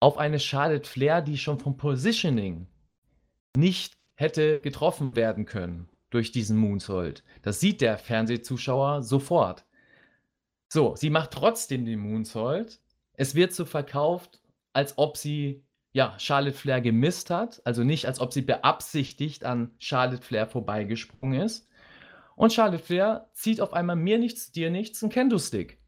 [0.00, 2.66] auf eine Charlotte Flair, die schon vom Positioning
[3.56, 7.22] nicht hätte getroffen werden können durch diesen Moonsault.
[7.42, 9.65] Das sieht der Fernsehzuschauer sofort.
[10.68, 12.80] So, sie macht trotzdem den Moonsault.
[13.14, 14.40] Es wird so verkauft,
[14.72, 19.70] als ob sie ja, Charlotte Flair gemisst hat, also nicht als ob sie beabsichtigt an
[19.78, 21.66] Charlotte Flair vorbeigesprungen ist.
[22.34, 25.78] Und Charlotte Flair zieht auf einmal mir nichts, dir nichts, ein Kendo-Stick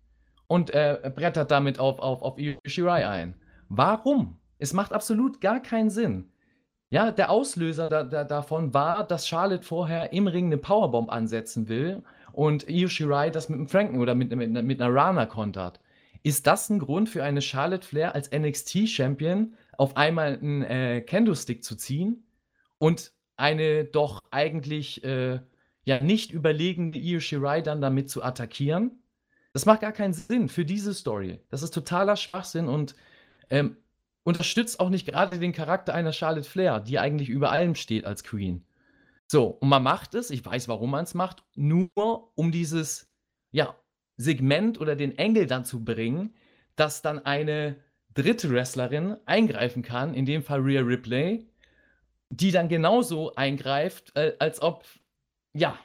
[0.46, 3.34] und äh, brettert damit auf, auf, auf Shirai ein.
[3.68, 4.38] Warum?
[4.58, 6.32] Es macht absolut gar keinen Sinn.
[6.88, 11.68] Ja, der Auslöser da, da, davon war, dass Charlotte vorher im Ring eine Powerbomb ansetzen
[11.68, 12.02] will
[12.38, 15.80] und Io Shirai das mit einem Franken oder mit, mit, mit einer Rana kontert.
[16.22, 21.64] Ist das ein Grund für eine Charlotte Flair als NXT-Champion auf einmal einen äh, Kendo-Stick
[21.64, 22.28] zu ziehen
[22.78, 25.40] und eine doch eigentlich äh,
[25.84, 29.02] ja nicht überlegene Io Shirai dann damit zu attackieren?
[29.52, 31.40] Das macht gar keinen Sinn für diese Story.
[31.50, 32.94] Das ist totaler Schwachsinn und
[33.50, 33.78] ähm,
[34.22, 38.22] unterstützt auch nicht gerade den Charakter einer Charlotte Flair, die eigentlich über allem steht als
[38.22, 38.64] Queen.
[39.30, 41.90] So, und man macht es, ich weiß, warum man es macht, nur
[42.34, 43.10] um dieses,
[43.52, 43.76] ja,
[44.16, 46.34] Segment oder den Engel dann zu bringen,
[46.76, 47.76] dass dann eine
[48.14, 51.46] dritte Wrestlerin eingreifen kann, in dem Fall Rhea Ripley,
[52.30, 54.84] die dann genauso eingreift, äh, als ob,
[55.52, 55.78] ja,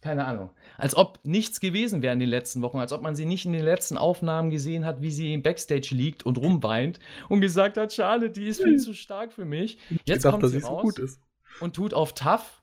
[0.00, 0.50] keine Ahnung.
[0.78, 3.52] Als ob nichts gewesen wäre in den letzten Wochen, als ob man sie nicht in
[3.52, 7.92] den letzten Aufnahmen gesehen hat, wie sie im Backstage liegt und rumweint und gesagt hat,
[7.92, 9.78] Charlotte, die ist viel zu stark für mich.
[10.04, 11.18] Jetzt gedacht, kommt sie raus
[11.60, 12.62] und tut auf tough,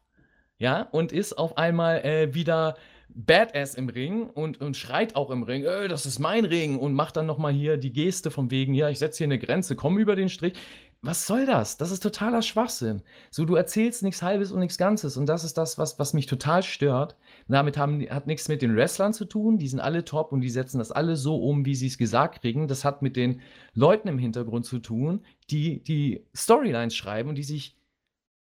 [0.58, 2.76] ja, und ist auf einmal äh, wieder
[3.16, 6.94] Badass im Ring und, und schreit auch im Ring, äh, das ist mein Ring und
[6.94, 9.98] macht dann nochmal hier die Geste von wegen, ja, ich setze hier eine Grenze, komm
[9.98, 10.54] über den Strich.
[11.06, 11.76] Was soll das?
[11.76, 13.02] Das ist totaler Schwachsinn.
[13.30, 16.28] So, du erzählst nichts Halbes und nichts Ganzes und das ist das, was, was mich
[16.28, 17.18] total stört.
[17.50, 20.50] Damit haben, hat nichts mit den Wrestlern zu tun, die sind alle top und die
[20.50, 22.70] setzen das alle so um, wie sie es gesagt kriegen.
[22.70, 23.42] Das hat mit den
[23.74, 27.76] Leuten im Hintergrund zu tun, die die Storylines schreiben und die sich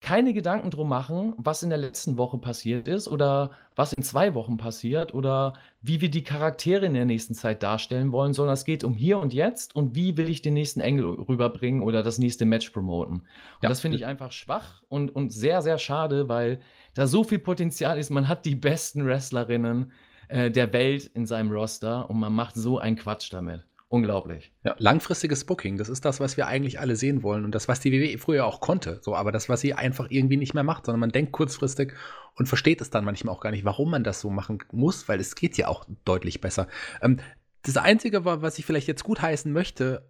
[0.00, 4.34] keine Gedanken drum machen, was in der letzten Woche passiert ist oder was in zwei
[4.34, 8.64] Wochen passiert oder wie wir die Charaktere in der nächsten Zeit darstellen wollen, sondern es
[8.64, 12.18] geht um hier und jetzt und wie will ich den nächsten Engel rüberbringen oder das
[12.18, 13.16] nächste Match promoten.
[13.16, 13.24] Und
[13.62, 13.68] ja.
[13.68, 16.60] das finde ich einfach schwach und, und sehr, sehr schade, weil
[16.94, 18.08] da so viel Potenzial ist.
[18.10, 19.92] Man hat die besten Wrestlerinnen
[20.28, 23.64] äh, der Welt in seinem Roster und man macht so einen Quatsch damit.
[23.92, 24.52] Unglaublich.
[24.62, 27.80] Ja, langfristiges Booking, das ist das, was wir eigentlich alle sehen wollen und das, was
[27.80, 29.00] die WWE früher auch konnte.
[29.02, 31.94] So, aber das, was sie einfach irgendwie nicht mehr macht, sondern man denkt kurzfristig
[32.36, 35.18] und versteht es dann manchmal auch gar nicht, warum man das so machen muss, weil
[35.18, 36.68] es geht ja auch deutlich besser.
[37.02, 37.18] Ähm,
[37.62, 40.08] das Einzige, was ich vielleicht jetzt gut heißen möchte,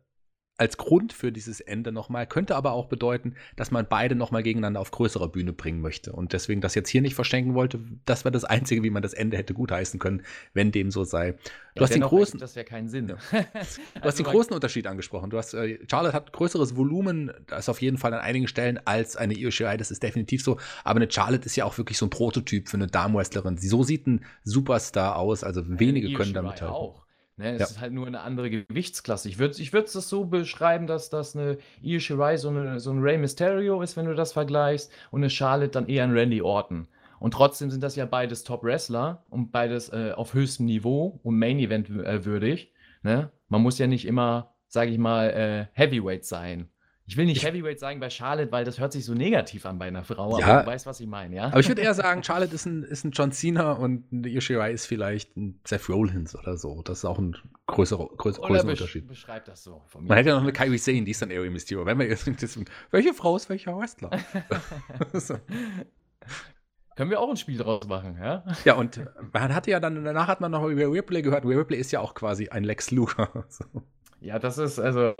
[0.61, 4.79] als Grund für dieses Ende nochmal, könnte aber auch bedeuten, dass man beide nochmal gegeneinander
[4.81, 6.13] auf größerer Bühne bringen möchte.
[6.13, 9.15] Und deswegen das jetzt hier nicht verschenken wollte, das war das Einzige, wie man das
[9.15, 11.33] Ende hätte gutheißen können, wenn dem so sei.
[11.33, 11.39] Du
[11.77, 12.39] ja, hast den großen.
[12.39, 13.09] Das wäre keinen Sinn.
[13.09, 13.17] Ja.
[13.95, 15.31] Du hast den also großen Unterschied angesprochen.
[15.31, 18.79] Du hast, äh, Charlotte hat größeres Volumen, das ist auf jeden Fall an einigen Stellen
[18.85, 20.59] als eine Io Shirai, das ist definitiv so.
[20.85, 23.57] Aber eine Charlotte ist ja auch wirklich so ein Prototyp für eine Darmwrestlerin.
[23.57, 26.71] So sieht ein Superstar aus, also wenige können damit halt.
[26.71, 27.07] Auch.
[27.41, 27.67] Ne, es ja.
[27.69, 29.27] ist halt nur eine andere Gewichtsklasse.
[29.31, 32.91] Ich würde ich es das so beschreiben, dass das eine Io Shirai so, eine, so
[32.91, 36.43] ein Rey Mysterio ist, wenn du das vergleichst, und eine Charlotte dann eher ein Randy
[36.43, 36.87] Orton.
[37.19, 41.89] Und trotzdem sind das ja beides Top-Wrestler und beides äh, auf höchstem Niveau und Main-Event
[41.89, 42.75] äh, würdig.
[43.03, 43.31] Ne?
[43.49, 46.69] Man muss ja nicht immer, sage ich mal, äh, Heavyweight sein.
[47.11, 49.89] Ich will nicht Heavyweight sagen bei Charlotte, weil das hört sich so negativ an bei
[49.89, 51.47] einer Frau, ja, aber du weißt, was ich meine, ja?
[51.47, 54.87] Aber ich würde eher sagen, Charlotte ist ein, ist ein John Cena und Yoshirai ist
[54.87, 56.83] vielleicht ein Seth Rollins oder so.
[56.83, 59.09] Das ist auch ein größerer, größer, größerer besch Unterschied.
[59.09, 59.83] Beschreibt das so.
[59.99, 61.85] Man hätte ja noch eine Kyrie Sane, die ist dann Aerie Mysterio.
[61.85, 62.31] Wenn wir jetzt
[62.93, 64.11] welche Frau ist welcher Wrestler?
[65.13, 65.35] so.
[66.95, 68.45] Können wir auch ein Spiel draus machen, ja?
[68.65, 69.01] Ja, und
[69.33, 71.45] man hatte ja dann, danach hat man noch über Ripley gehört.
[71.45, 73.47] Ripley ist ja auch quasi ein Lex Luger.
[73.49, 73.65] so.
[74.21, 75.15] Ja, das ist also,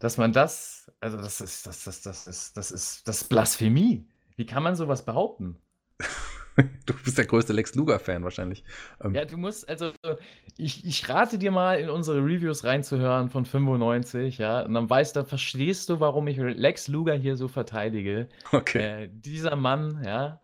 [0.00, 4.08] dass man das, also das ist, das, das, das ist, das ist, das ist Blasphemie.
[4.36, 5.58] Wie kann man sowas behaupten?
[6.86, 8.64] du bist der größte Lex Luger-Fan wahrscheinlich.
[9.04, 9.14] Ähm.
[9.14, 9.92] Ja, du musst, also
[10.56, 15.16] ich, ich rate dir mal in unsere Reviews reinzuhören von 95, ja, und dann weißt
[15.16, 18.28] du, verstehst du, warum ich Lex Luger hier so verteidige.
[18.52, 19.04] Okay.
[19.04, 20.40] Äh, dieser Mann, ja,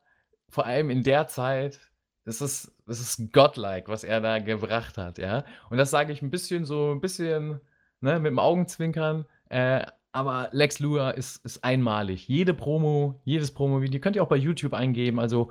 [0.50, 1.80] vor allem in der Zeit,
[2.26, 5.44] das ist, das ist godlike, was er da gebracht hat, ja.
[5.70, 7.60] Und das sage ich ein bisschen so, ein bisschen
[8.00, 9.26] ne, mit dem Augenzwinkern.
[9.48, 12.26] Äh, aber Lex Luger ist, ist einmalig.
[12.26, 15.20] Jede Promo, jedes Promo-Video könnt ihr auch bei YouTube eingeben.
[15.20, 15.50] Also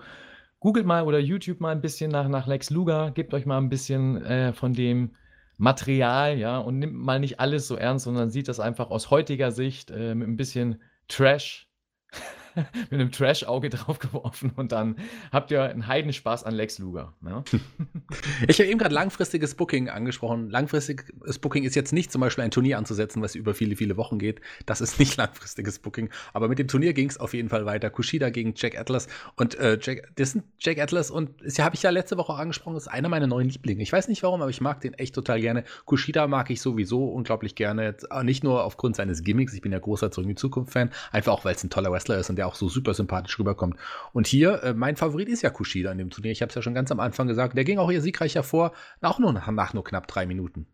[0.59, 3.69] googelt mal oder YouTube mal ein bisschen nach, nach Lex Luger, gebt euch mal ein
[3.69, 5.11] bisschen äh, von dem
[5.57, 9.51] Material, ja, und nimmt mal nicht alles so ernst, sondern sieht das einfach aus heutiger
[9.51, 11.69] Sicht äh, mit ein bisschen Trash
[12.89, 14.95] mit einem Trash-Auge drauf geworfen und dann
[15.31, 17.13] habt ihr einen Heidenspaß an Lex Luger.
[17.23, 17.29] Ja?
[17.29, 17.43] Ne?
[18.47, 20.49] ich habe eben gerade langfristiges Booking angesprochen.
[20.49, 24.19] Langfristiges Booking ist jetzt nicht zum Beispiel ein Turnier anzusetzen, was über viele, viele Wochen
[24.19, 24.41] geht.
[24.65, 26.09] Das ist nicht langfristiges Booking.
[26.33, 27.89] Aber mit dem Turnier ging es auf jeden Fall weiter.
[27.89, 29.07] Kushida gegen Jack Atlas.
[29.35, 32.75] Und äh, Jack, das sind Jack Atlas und das habe ich ja letzte Woche angesprochen,
[32.77, 33.81] ist einer meiner neuen Lieblinge.
[33.81, 35.63] Ich weiß nicht warum, aber ich mag den echt total gerne.
[35.85, 37.95] Kushida mag ich sowieso unglaublich gerne.
[38.23, 41.45] Nicht nur aufgrund seines Gimmicks, ich bin ja großer Zurück in die Zukunft-Fan, einfach auch,
[41.45, 43.77] weil es ein toller Wrestler ist und der auch so super sympathisch rüberkommt.
[44.13, 46.31] Und hier, äh, mein Favorit ist ja Kushida in dem Turnier.
[46.31, 47.55] Ich habe es ja schon ganz am Anfang gesagt.
[47.57, 50.67] Der ging auch hier siegreich hervor, auch nur nach, nach nur knapp drei Minuten.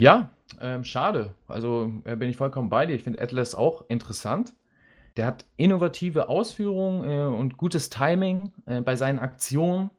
[0.00, 1.34] Ja, ähm, schade.
[1.46, 2.94] Also äh, bin ich vollkommen bei dir.
[2.94, 4.52] Ich finde Atlas auch interessant.
[5.16, 9.90] Der hat innovative Ausführungen äh, und gutes Timing äh, bei seinen Aktionen.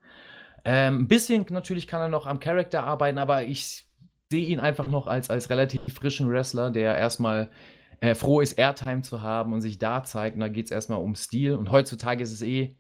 [0.65, 3.85] Ähm, ein bisschen natürlich kann er noch am Charakter arbeiten, aber ich
[4.31, 7.49] sehe ihn einfach noch als, als relativ frischen Wrestler, der erstmal
[7.99, 10.35] äh, froh ist, Airtime zu haben und sich da zeigt.
[10.35, 11.53] Und da geht es erstmal um Stil.
[11.53, 12.75] Und heutzutage ist es eh,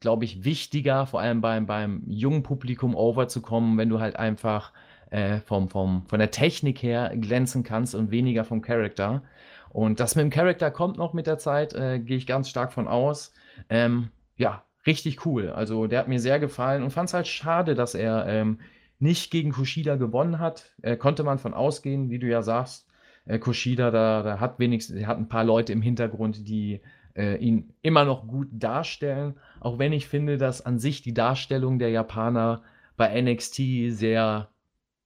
[0.00, 4.72] glaube ich, wichtiger, vor allem beim, beim jungen Publikum overzukommen, wenn du halt einfach
[5.10, 9.22] äh, vom, vom, von der Technik her glänzen kannst und weniger vom Charakter.
[9.70, 12.72] Und das mit dem Charakter kommt noch mit der Zeit, äh, gehe ich ganz stark
[12.72, 13.32] von aus.
[13.68, 15.50] Ähm, ja, richtig cool.
[15.50, 18.60] Also der hat mir sehr gefallen und fand es halt schade, dass er ähm,
[18.98, 20.72] nicht gegen Kushida gewonnen hat.
[20.82, 22.85] Äh, konnte man von ausgehen, wie du ja sagst
[23.26, 26.80] äh, Kushida, da, da hat wenigstens, er hat ein paar Leute im Hintergrund, die
[27.14, 29.34] äh, ihn immer noch gut darstellen.
[29.60, 32.62] Auch wenn ich finde, dass an sich die Darstellung der Japaner
[32.96, 33.56] bei NXT
[33.88, 34.48] sehr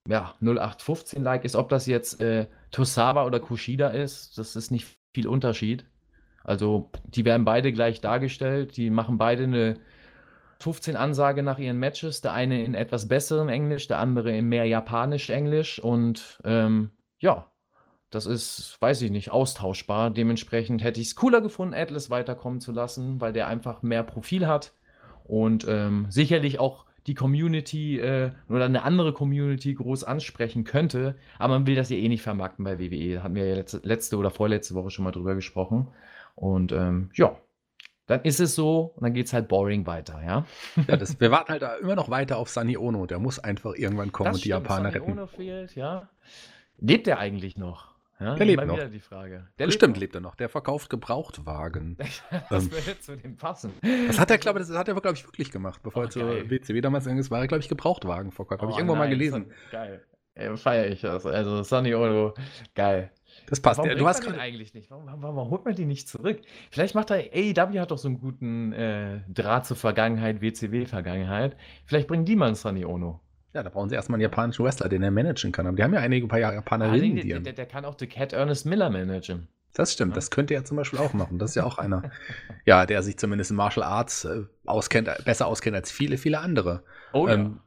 [0.07, 1.55] ja, 0815-like ist.
[1.55, 5.85] Ob das jetzt äh, Tosawa oder Kushida ist, das ist nicht viel Unterschied.
[6.43, 8.77] Also, die werden beide gleich dargestellt.
[8.77, 9.77] Die machen beide eine
[10.59, 14.65] 15 Ansage nach ihren Matches, der eine in etwas besserem Englisch, der andere in mehr
[14.65, 17.50] Japanisch-Englisch und ähm, ja,
[18.11, 20.11] das ist, weiß ich nicht, austauschbar.
[20.11, 24.47] Dementsprechend hätte ich es cooler gefunden, Atlas weiterkommen zu lassen, weil der einfach mehr Profil
[24.47, 24.73] hat
[25.23, 31.55] und ähm, sicherlich auch die Community äh, oder eine andere Community groß ansprechen könnte, aber
[31.55, 33.15] man will das ja eh nicht vermarkten bei WWE.
[33.15, 35.87] Da hatten wir ja letzte, letzte oder vorletzte Woche schon mal drüber gesprochen.
[36.35, 37.37] Und ähm, ja,
[38.07, 40.45] dann ist es so und dann geht es halt boring weiter, ja.
[40.87, 43.05] ja das, wir warten halt immer noch weiter auf Sunny Ono.
[43.05, 45.11] Der muss einfach irgendwann kommen das und die stimmt, Japaner Sonny retten.
[45.13, 46.09] Ono fehlt, ja.
[46.77, 47.90] Lebt er eigentlich noch?
[48.21, 48.75] Ja, Der lebt noch.
[48.75, 49.47] wieder die Frage.
[49.57, 50.35] Der Bestimmt lebt lebt er noch.
[50.35, 51.97] Der verkauft Gebrauchtwagen.
[52.49, 53.71] das Ähm, würde zu dem passen.
[54.07, 55.81] Das hat er, glaube ich, das hat er, glaube ich, wirklich gemacht.
[55.83, 56.49] Bevor Oh, er zur.
[56.49, 58.61] WCW damals gegangen ist, war er, glaube ich, Gebrauchtwagenverkäufer.
[58.61, 59.51] Habe ich Oh, irgendwo mal gelesen.
[59.71, 60.03] Geil.
[60.35, 61.25] Äh, Feiere ich das.
[61.25, 62.33] Also Sonny Ono,
[62.75, 63.11] geil.
[63.47, 63.79] Das passt.
[63.79, 64.89] Warum du hast man eigentlich nicht?
[64.91, 66.39] Warum, warum, warum holt man die nicht zurück?
[66.69, 71.57] Vielleicht macht er, AEW hat doch so einen guten äh, Draht zur Vergangenheit, WCW-Vergangenheit.
[71.85, 73.19] Vielleicht bringen die mal einen Sonny Ono.
[73.53, 75.67] Ja, da brauchen sie erstmal einen japanischen Wrestler, den er managen kann.
[75.67, 77.83] Aber die haben ja einige paar Ah, Japanerinnen, der, die der, er- der, der kann
[77.85, 79.47] auch The Cat Ernest Miller managen.
[79.73, 80.15] Das stimmt, Ja.
[80.15, 81.39] das könnte er zum Beispiel auch machen.
[81.39, 82.11] Das ist ja auch einer,
[82.65, 86.39] ja, der sich zumindest in Martial Arts äh, auskennt, äh, besser auskennt als viele, viele
[86.39, 86.83] andere.
[87.13, 87.59] Oh Ähm,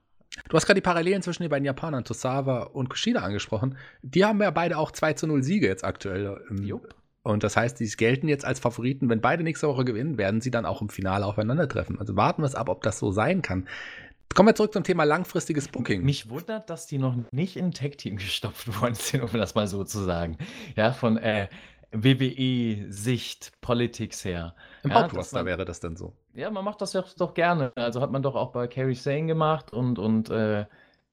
[0.49, 3.79] Du hast gerade die Parallelen zwischen den beiden Japanern, Tosawa und Kushida, angesprochen.
[4.03, 6.41] Die haben ja beide auch 2 zu 0 Siege jetzt aktuell.
[6.51, 6.93] ähm, Jupp.
[7.23, 9.09] Und das heißt, die gelten jetzt als Favoriten.
[9.09, 12.01] Wenn beide nächste Woche gewinnen, werden sie dann auch im Finale aufeinandertreffen.
[12.01, 13.69] Also warten wir es ab, ob das so sein kann.
[14.35, 16.03] Kommen wir zurück zum Thema langfristiges Booking.
[16.05, 19.67] Mich wundert, dass die noch nicht in ein Tag-Team gestopft worden sind, um das mal
[19.69, 20.37] so zu sagen.
[20.77, 21.49] Ja, von äh,
[21.93, 24.55] WWE-Sicht, Politics her.
[24.83, 26.15] Im ja, Hauptroster man- wäre das dann so.
[26.35, 27.73] Ja, man macht das ja doch gerne.
[27.77, 30.67] Also hat man doch auch bei Carrie Sane gemacht und, und äh,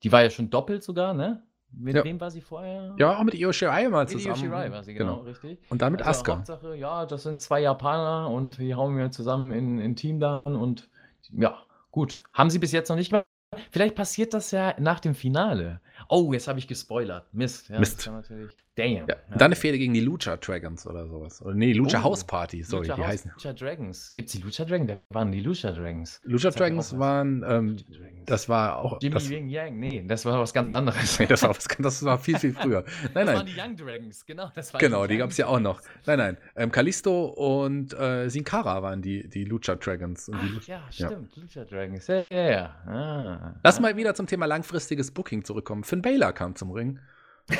[0.04, 1.44] die war ja schon doppelt sogar, ne?
[1.74, 2.04] Mit Ja.
[2.04, 2.94] wem war sie vorher?
[2.98, 4.36] Ja, auch mit Io Shirai mal Mit Io zusammen.
[4.38, 5.60] Shirai war sie, genau, richtig.
[5.70, 6.38] Und dann mit Also Asuka.
[6.38, 10.42] Hauptsache, ja, das sind zwei Japaner und die hauen wir zusammen in in Team dann
[10.56, 10.90] und
[11.32, 11.60] ja,
[11.92, 12.24] gut.
[12.34, 13.24] Haben sie bis jetzt noch nicht mal.
[13.70, 15.82] Vielleicht passiert das ja nach dem Finale.
[16.08, 17.34] Oh, jetzt habe ich gespoilert.
[17.34, 17.70] Mist.
[17.70, 17.98] Ja, Mist.
[17.98, 18.56] Das kann natürlich.
[18.76, 19.06] Damn.
[19.08, 19.16] Ja.
[19.32, 21.42] Dann eine Fehde gegen die Lucha Dragons oder sowas.
[21.42, 22.04] Oder nee, Lucha Oh.
[22.04, 23.32] House Party, sorry, Lucha die House- heißen.
[23.36, 24.14] Lucha Dragons.
[24.16, 24.88] Gibt es die Lucha Dragons?
[24.90, 26.22] Wer waren die Lucha Dragons?
[26.24, 28.26] Lucha mir Dragons waren, ähm, Lucha Dragons.
[28.28, 29.02] das war auch.
[29.02, 29.78] Jimmy Das, Wing Yang.
[29.78, 31.20] Nee, das war was ganz anderes.
[31.20, 32.86] nee, das, war, was- das war viel, viel früher.
[33.14, 33.36] Nein, das nein.
[33.36, 34.50] waren die Young Dragons, genau.
[34.56, 35.82] Das waren Genau, die gab es ja auch noch.
[36.06, 36.38] Nein, nein.
[36.56, 40.32] Ähm, Kalisto und äh, Sin Cara waren die, die Lucha Dragons.
[40.34, 41.08] Ach, ja, Ja.
[41.10, 41.36] stimmt.
[41.36, 42.08] Lucha Dragons.
[42.08, 42.76] Ja, ja, ja.
[42.88, 43.56] Ah.
[43.66, 45.84] Lass mal wieder zum Thema langfristiges Booking zurückkommen.
[45.84, 47.00] Finn Baylor kam zum Ring.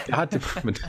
[0.08, 0.82] Der hat, mit,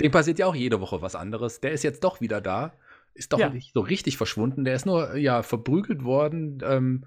[0.00, 1.60] dem passiert ja auch jede Woche was anderes.
[1.60, 2.72] Der ist jetzt doch wieder da.
[3.14, 3.48] Ist doch Ja.
[3.48, 4.64] nicht so richtig verschwunden.
[4.64, 7.06] Der ist nur ja verprügelt worden ähm,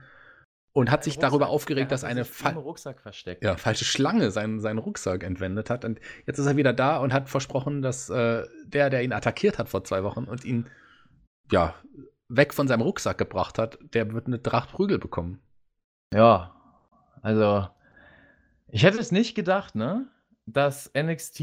[0.73, 1.29] und hat sich Rucksack.
[1.31, 3.43] darüber aufgeregt, dass eine Fa im Rucksack versteckt.
[3.43, 5.85] ja, falsche Schlange seinen, seinen Rucksack entwendet hat.
[5.85, 9.57] Und jetzt ist er wieder da und hat versprochen, dass äh, der, der ihn attackiert
[9.59, 10.67] hat vor zwei Wochen und ihn
[11.51, 11.73] ja
[12.27, 15.39] weg von seinem Rucksack gebracht hat, der wird eine Tracht Prügel bekommen.
[16.13, 16.55] Ja,
[17.21, 17.67] also
[18.67, 20.07] ich hätte es nicht gedacht, ne,
[20.53, 21.41] dass NXT,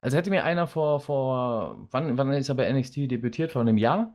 [0.00, 3.52] also hätte mir einer vor, vor, wann, wann ist er bei NXT debütiert?
[3.52, 4.14] Vor einem Jahr?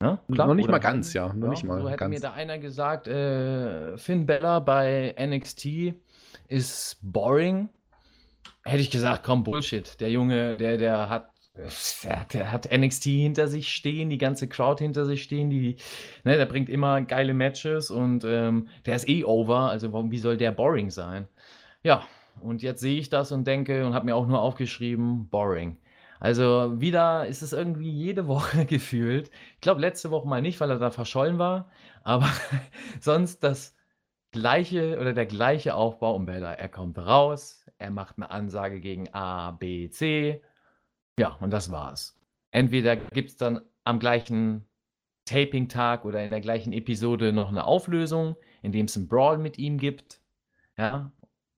[0.00, 0.18] Ne?
[0.28, 2.14] Noch nicht mal ganz, ja, noch nicht mal so hätte ganz.
[2.14, 5.94] mir da einer gesagt, äh, Finn Bella bei NXT
[6.48, 7.68] ist boring.
[8.64, 10.00] Hätte ich gesagt, komm, Bullshit.
[10.00, 11.30] Der Junge, der, der hat,
[12.02, 15.76] der, hat- der hat NXT hinter sich stehen, die ganze Crowd hinter sich stehen, die,
[16.24, 20.18] ne, der bringt immer geile Matches und ähm, der ist eh over, also warum, wie
[20.18, 21.28] soll der boring sein?
[21.82, 22.04] Ja,
[22.40, 25.78] und jetzt sehe ich das und denke und habe mir auch nur aufgeschrieben, boring.
[26.20, 29.30] Also wieder ist es irgendwie jede Woche gefühlt.
[29.54, 31.70] Ich glaube, letzte Woche mal nicht, weil er da verschollen war,
[32.02, 32.28] aber
[33.00, 33.76] sonst das
[34.32, 36.52] gleiche oder der gleiche Aufbau um Bella.
[36.54, 40.42] Er kommt raus, er macht eine Ansage gegen A, B, C.
[41.18, 42.18] Ja, und das war's.
[42.50, 44.66] Entweder gibt es dann am gleichen
[45.26, 49.78] Taping-Tag oder in der gleichen Episode noch eine Auflösung, indem es einen Brawl mit ihm
[49.78, 50.20] gibt,
[50.76, 51.12] ja,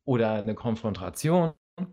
[0.07, 1.53] oder eine Konfrontation,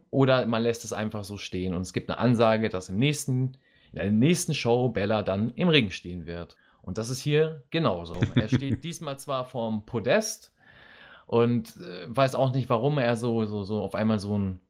[0.10, 3.58] oder man lässt es einfach so stehen und es gibt eine Ansage, dass im nächsten,
[3.92, 6.56] in der nächsten Show Bella dann im Ring stehen wird.
[6.82, 8.16] Und das ist hier genauso.
[8.36, 10.54] Er steht diesmal zwar vorm Podest
[11.26, 14.62] und äh, weiß auch nicht, warum er so, so, so auf einmal so ein,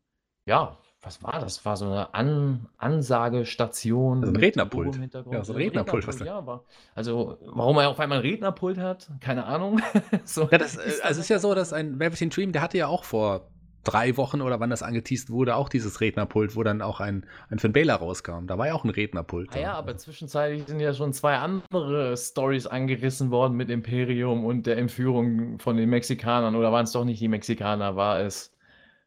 [0.46, 1.66] ja, was war das?
[1.66, 4.22] War so eine An Ansagestation.
[4.22, 5.00] Also ein Rednerpult.
[5.32, 6.64] Ja, so ein Rednerpult, was ja, war,
[6.96, 9.82] Also, warum er auf einmal ein Rednerpult hat, keine Ahnung.
[10.24, 12.78] so, Ja, das, äh, also es ist ja so, dass ein Velveteen Dream, der hatte
[12.78, 13.50] ja auch vor
[13.84, 17.60] drei Wochen oder wann das angeteased wurde, auch dieses Rednerpult, wo dann auch ein, ein
[17.60, 18.48] Finn Balor rauskam.
[18.48, 19.50] Da war ja auch ein Rednerpult.
[19.54, 24.66] Ah ja, aber zwischenzeitlich sind ja schon zwei andere Stories angerissen worden mit Imperium und
[24.68, 26.56] der Entführung von den Mexikanern.
[26.56, 27.98] Oder waren es doch nicht die Mexikaner?
[27.98, 28.56] War es,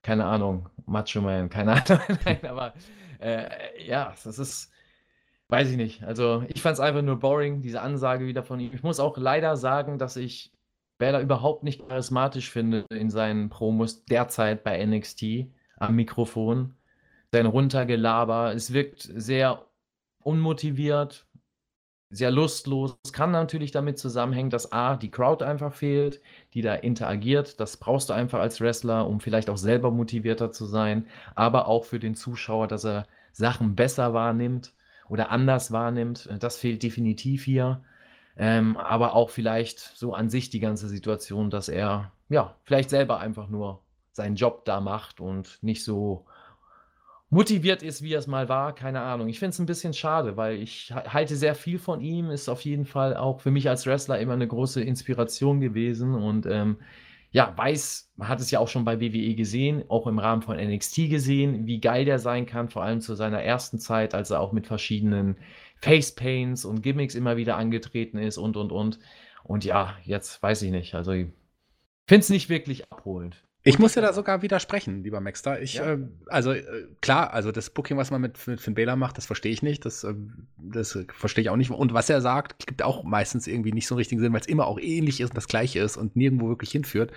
[0.03, 2.19] keine Ahnung, Macho Man, keine Ahnung.
[2.25, 2.75] Nein, aber
[3.21, 3.49] äh,
[3.87, 4.73] ja, das ist,
[5.49, 6.03] weiß ich nicht.
[6.05, 8.73] Also ich fand es einfach nur boring, diese Ansage wieder von ihm.
[8.73, 10.53] Ich muss auch leider sagen, dass ich
[10.99, 16.77] Balor überhaupt nicht charismatisch finde in seinen Promos derzeit bei NXT am Mikrofon.
[17.33, 19.67] Sein Runtergelaber, es wirkt sehr
[20.21, 21.26] unmotiviert,
[22.11, 22.97] sehr lustlos.
[23.05, 26.21] Es kann natürlich damit zusammenhängen, dass A, die Crowd einfach fehlt,
[26.55, 27.61] die da interagiert.
[27.61, 31.85] Das brauchst du einfach als Wrestler, um vielleicht auch selber motivierter zu sein, aber auch
[31.85, 34.73] für den Zuschauer, dass er Sachen besser wahrnimmt
[35.09, 36.29] oder anders wahrnimmt.
[36.41, 37.83] Das fehlt definitiv hier.
[38.39, 43.19] Ähm, aber auch vielleicht so an sich die ganze Situation, dass er ja vielleicht selber
[43.19, 43.81] einfach nur
[44.13, 46.27] seinen Job da macht und nicht so
[47.37, 48.75] motiviert ist, wie er es mal war.
[48.75, 49.29] Keine Ahnung.
[49.29, 52.31] Ich finde es ein bisschen schade, weil ich halte sehr viel von ihm.
[52.31, 56.47] Ist auf jeden Fall auch für mich als Wrestler immer eine große Inspiration gewesen und
[56.47, 56.79] ähm,
[57.33, 60.57] ja, weiß, man hat es ja auch schon bei WWE gesehen, auch im Rahmen von
[60.57, 64.41] NXT gesehen, wie geil der sein kann, vor allem zu seiner ersten Zeit, als er
[64.41, 65.37] auch mit verschiedenen
[65.83, 68.99] Facepaints und Gimmicks immer wieder angetreten ist und und und.
[69.45, 70.95] Und ja, jetzt weiß ich nicht.
[70.95, 71.27] Also ich
[72.07, 73.45] finde es nicht wirklich abholend.
[73.67, 75.61] Ich muss ja da sogar widersprechen, lieber Maxter.
[75.61, 75.95] Ich, ja.
[75.95, 79.27] äh, also äh, klar, also das Booking, was man mit, mit Finn Balor macht, das
[79.27, 79.85] verstehe ich nicht.
[79.85, 80.15] Das, äh,
[80.57, 81.71] das verstehe ich auch nicht.
[81.73, 84.47] Und was er sagt, gibt auch meistens irgendwie nicht so einen richtigen Sinn, weil es
[84.47, 87.13] immer auch ähnlich ist und das Gleiche ist und nirgendwo wirklich hinführt.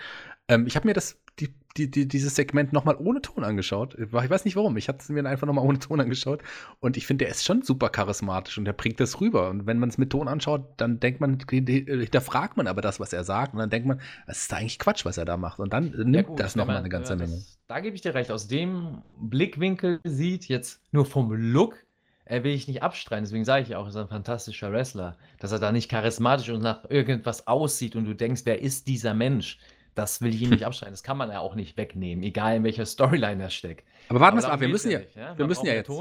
[0.48, 3.96] Ähm, ich habe mir das die, die, die, dieses Segment nochmal ohne Ton angeschaut.
[3.98, 4.76] Ich weiß nicht warum.
[4.78, 6.42] Ich hatte es mir einfach nochmal ohne Ton angeschaut.
[6.80, 9.50] Und ich finde, der ist schon super charismatisch und der bringt das rüber.
[9.50, 13.00] Und wenn man es mit Ton anschaut, dann denkt man, da fragt man aber das,
[13.00, 13.54] was er sagt.
[13.54, 15.60] Und dann denkt man, das ist eigentlich Quatsch, was er da macht.
[15.60, 17.36] Und dann nimmt ja gut, das nochmal eine ganze Menge.
[17.36, 18.32] Das, da gebe ich dir recht.
[18.32, 21.78] Aus dem Blickwinkel sieht, jetzt nur vom Look,
[22.26, 23.24] er will ich nicht abstreiten.
[23.24, 25.18] Deswegen sage ich auch, er ist ein fantastischer Wrestler.
[25.40, 29.14] Dass er da nicht charismatisch und nach irgendwas aussieht und du denkst, wer ist dieser
[29.14, 29.60] Mensch?
[29.96, 30.94] Das will ich ihm nicht abschneiden.
[30.94, 33.86] Das kann man ja auch nicht wegnehmen, egal in welcher Storyline er steckt.
[34.10, 35.38] Aber warten wir mal, wir müssen ja, nicht, ja?
[35.38, 35.92] wir müssen ja jetzt.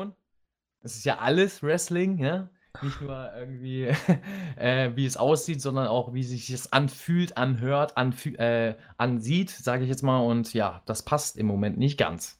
[0.80, 2.49] Es ist ja alles Wrestling, ja.
[2.82, 3.84] Nicht nur irgendwie,
[4.57, 9.82] äh, wie es aussieht, sondern auch, wie sich es anfühlt, anhört, anfü äh, ansieht, sage
[9.82, 10.20] ich jetzt mal.
[10.20, 12.38] Und ja, das passt im Moment nicht ganz.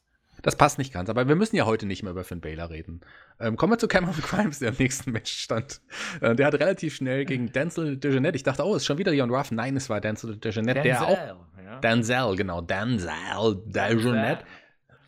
[0.49, 3.03] Das passt nicht ganz, aber wir müssen ja heute nicht mehr über Finn Baylor reden.
[3.39, 5.83] Ähm, kommen wir zu Cameron Grimes, der im nächsten Match stand.
[6.23, 9.29] Äh, der hat relativ schnell gegen Denzel Dejonet, ich dachte, oh, ist schon wieder Leon
[9.29, 9.51] Ruff.
[9.51, 11.19] Nein, es war Denzel Dejonet, der auch.
[11.63, 11.81] Ja.
[11.81, 14.39] Denzel, genau, Denzel Dejonet.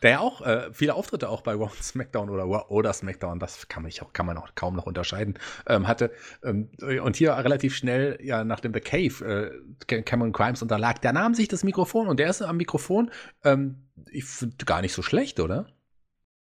[0.01, 3.91] Der auch äh, viele Auftritte auch bei Raw SmackDown oder oder SmackDown, das kann man,
[4.01, 5.37] auch, kann man auch kaum noch unterscheiden,
[5.67, 6.11] ähm, hatte.
[6.43, 6.69] Ähm,
[7.03, 11.01] und hier relativ schnell, ja, nach dem The Cave, äh, Cameron Grimes unterlag.
[11.01, 13.11] Der nahm sich das Mikrofon und der ist am Mikrofon.
[13.43, 15.67] Ähm, ich finde gar nicht so schlecht, oder?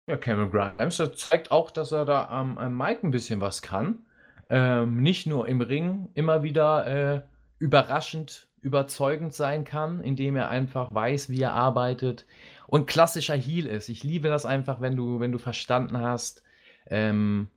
[0.07, 4.01] Ja, Cameron Grimes, zeigt auch, dass er da am, am Mike ein bisschen was kann.
[4.49, 7.23] Ähm, nicht nur im Ring immer wieder äh,
[7.59, 12.27] überraschend überzeugend sein kann, indem er einfach weiß, wie er arbeitet
[12.71, 13.89] und klassischer Heal ist.
[13.89, 16.43] Ich liebe das einfach, wenn du, wenn du verstanden hast,
[16.87, 17.49] ähm,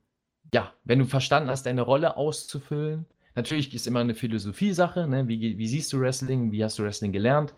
[0.52, 3.06] ja, wenn du verstanden hast, deine Rolle auszufüllen.
[3.36, 5.26] Natürlich ist immer eine Philosophie-Sache, ne?
[5.28, 7.54] wie, wie siehst du Wrestling, wie hast du Wrestling gelernt?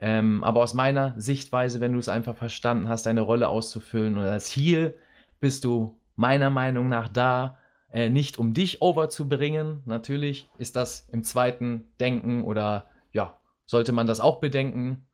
[0.00, 4.24] Ähm, aber aus meiner Sichtweise, wenn du es einfach verstanden hast, deine Rolle auszufüllen und
[4.24, 4.94] als Heal
[5.40, 7.58] bist du meiner Meinung nach da,
[7.92, 9.82] äh, nicht um dich overzubringen.
[9.84, 13.36] Natürlich ist das im zweiten Denken oder ja,
[13.66, 15.06] sollte man das auch bedenken.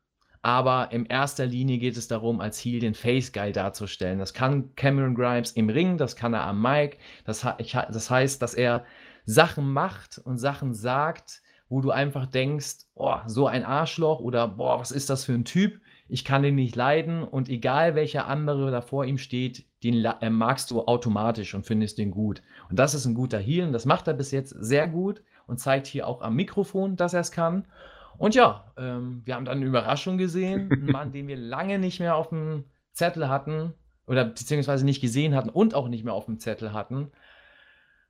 [0.46, 4.20] Aber in erster Linie geht es darum, als Heal den Face Guy darzustellen.
[4.20, 6.98] Das kann Cameron Grimes im Ring, das kann er am Mic.
[7.24, 8.84] Das, das heißt, dass er
[9.24, 14.78] Sachen macht und Sachen sagt, wo du einfach denkst, oh, so ein Arschloch oder boah,
[14.78, 15.80] was ist das für ein Typ?
[16.08, 20.30] Ich kann den nicht leiden und egal welcher andere da vor ihm steht, den äh,
[20.30, 22.40] magst du automatisch und findest den gut.
[22.70, 25.58] Und das ist ein guter Heal und das macht er bis jetzt sehr gut und
[25.58, 27.66] zeigt hier auch am Mikrofon, dass er es kann.
[28.18, 32.00] Und ja, ähm, wir haben dann eine Überraschung gesehen, einen Mann, den wir lange nicht
[32.00, 33.74] mehr auf dem Zettel hatten
[34.06, 37.10] oder beziehungsweise nicht gesehen hatten und auch nicht mehr auf dem Zettel hatten.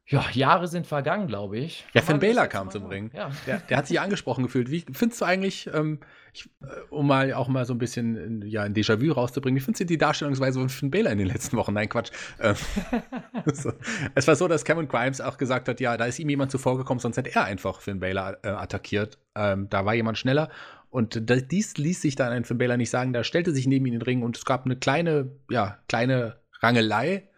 [0.09, 1.85] Ja, Jahre sind vergangen, glaube ich.
[1.93, 3.11] Ja, Finn Baylor kam zum Ring.
[3.13, 3.29] Ja.
[3.45, 4.71] Der, der, hat sich angesprochen gefühlt.
[4.71, 5.99] Wie findest du eigentlich, ähm,
[6.33, 9.65] ich, äh, um mal auch mal so ein bisschen in, ja, ein Déjà-vu rauszubringen, wie
[9.65, 11.75] findest du die Darstellungsweise von Finn Baylor in den letzten Wochen?
[11.75, 12.13] Nein, Quatsch.
[12.41, 12.55] Ähm,
[13.53, 13.73] so.
[14.15, 17.01] Es war so, dass Cameron Grimes auch gesagt hat, ja, da ist ihm jemand zuvorgekommen,
[17.01, 19.19] sonst hätte er einfach Finn Baylor äh, attackiert.
[19.35, 20.51] Ähm, da war jemand schneller.
[20.89, 23.13] Und das, dies ließ sich dann ein Finn Baylor nicht sagen.
[23.13, 26.37] Da stellte sich neben ihn in den Ring und es gab eine kleine, ja, kleine
[26.61, 27.29] Rangelei.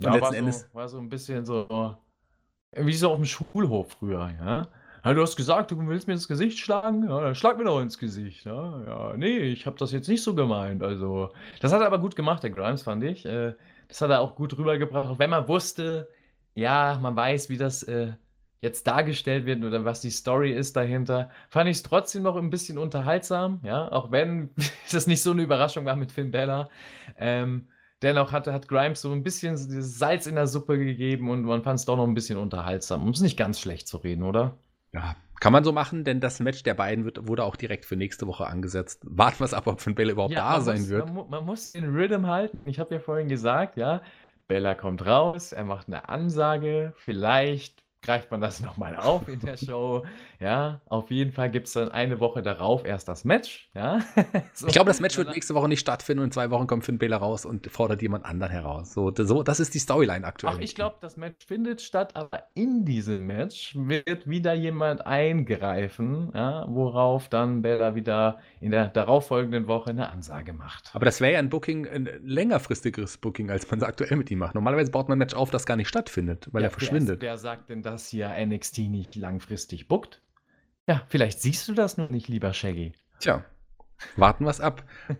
[0.00, 0.60] Ja, letzten war Endes.
[0.60, 1.96] So, war so ein bisschen so,
[2.76, 4.68] wie so auf dem Schulhof früher, ja.
[5.04, 7.08] Ja, du hast gesagt, du willst mir ins Gesicht schlagen?
[7.08, 8.44] Ja, dann schlag mir doch ins Gesicht.
[8.44, 10.82] Ja, ja nee, ich habe das jetzt nicht so gemeint.
[10.82, 11.30] Also,
[11.60, 13.24] das hat er aber gut gemacht, der Grimes, fand ich.
[13.24, 13.54] Äh,
[13.88, 15.08] das hat er auch gut rübergebracht.
[15.08, 16.08] Auch wenn man wusste,
[16.54, 18.12] ja, man weiß, wie das äh,
[18.60, 22.50] jetzt dargestellt wird oder was die Story ist dahinter, fand ich es trotzdem noch ein
[22.50, 23.60] bisschen unterhaltsam.
[23.62, 24.50] Ja, auch wenn
[24.92, 26.68] es nicht so eine Überraschung war mit Finn Bella.
[27.16, 27.68] Ähm,
[28.02, 31.80] Dennoch hat, hat Grimes so ein bisschen Salz in der Suppe gegeben und man fand
[31.80, 33.02] es doch noch ein bisschen unterhaltsam.
[33.02, 34.56] Um es nicht ganz schlecht zu reden, oder?
[34.92, 37.96] Ja, Kann man so machen, denn das Match der beiden wird, wurde auch direkt für
[37.96, 39.02] nächste Woche angesetzt.
[39.04, 41.12] Warten wir es ab, ob Finn Bella überhaupt Ja, da sein muss, wird.
[41.12, 42.58] man, man muss den Rhythm halten.
[42.66, 44.00] Ich habe ja vorhin gesagt, ja,
[44.46, 49.56] Bella kommt raus, er macht eine Ansage, vielleicht greift man das nochmal auf in der
[49.56, 50.04] Show.
[50.40, 53.68] Ja, auf jeden Fall gibt es dann eine Woche darauf erst das Match.
[53.74, 54.00] Ja,
[54.54, 54.66] so.
[54.68, 56.98] Ich glaube, das Match wird nächste Woche nicht stattfinden und in zwei Wochen kommt Finn
[56.98, 58.92] Bella raus und fordert jemand anderen heraus.
[58.94, 60.54] So, das- so das ist die Storyline aktuell.
[60.56, 66.30] Ach, ich glaube, das Match findet statt, aber in diesem Match wird wieder jemand eingreifen,
[66.34, 70.90] ja, worauf dann Bella wieder in der darauffolgenden Woche eine Ansage macht.
[70.94, 74.38] Aber das wäre ja ein Booking, ein längerfristigeres Booking, als man es aktuell mit ihm
[74.38, 74.54] macht.
[74.54, 77.20] Normalerweise baut man ein Match auf, das gar nicht stattfindet, weil Ja, er verschwindet.
[77.22, 80.22] Wer, wer sagt denn, dass hier NXT nicht langfristig bookt?
[80.86, 82.92] Ja, vielleicht siehst du das noch nicht, lieber Shaggy.
[83.20, 83.44] Tja,
[84.16, 84.84] warten wir es ab.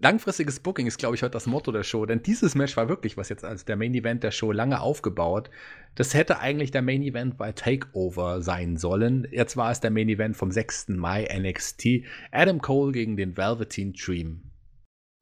[0.00, 3.16] Langfristiges Booking ist, glaube ich, heute das Motto der Show, denn dieses Match war wirklich,
[3.16, 5.48] was jetzt als der Main Event der Show lange aufgebaut.
[5.94, 9.26] Das hätte eigentlich der Main Event bei Takeover sein sollen.
[9.30, 10.88] Jetzt war es der Main Event vom 6.
[10.88, 12.04] Mai NXT.
[12.32, 14.50] Adam Cole gegen den Velveteen Dream.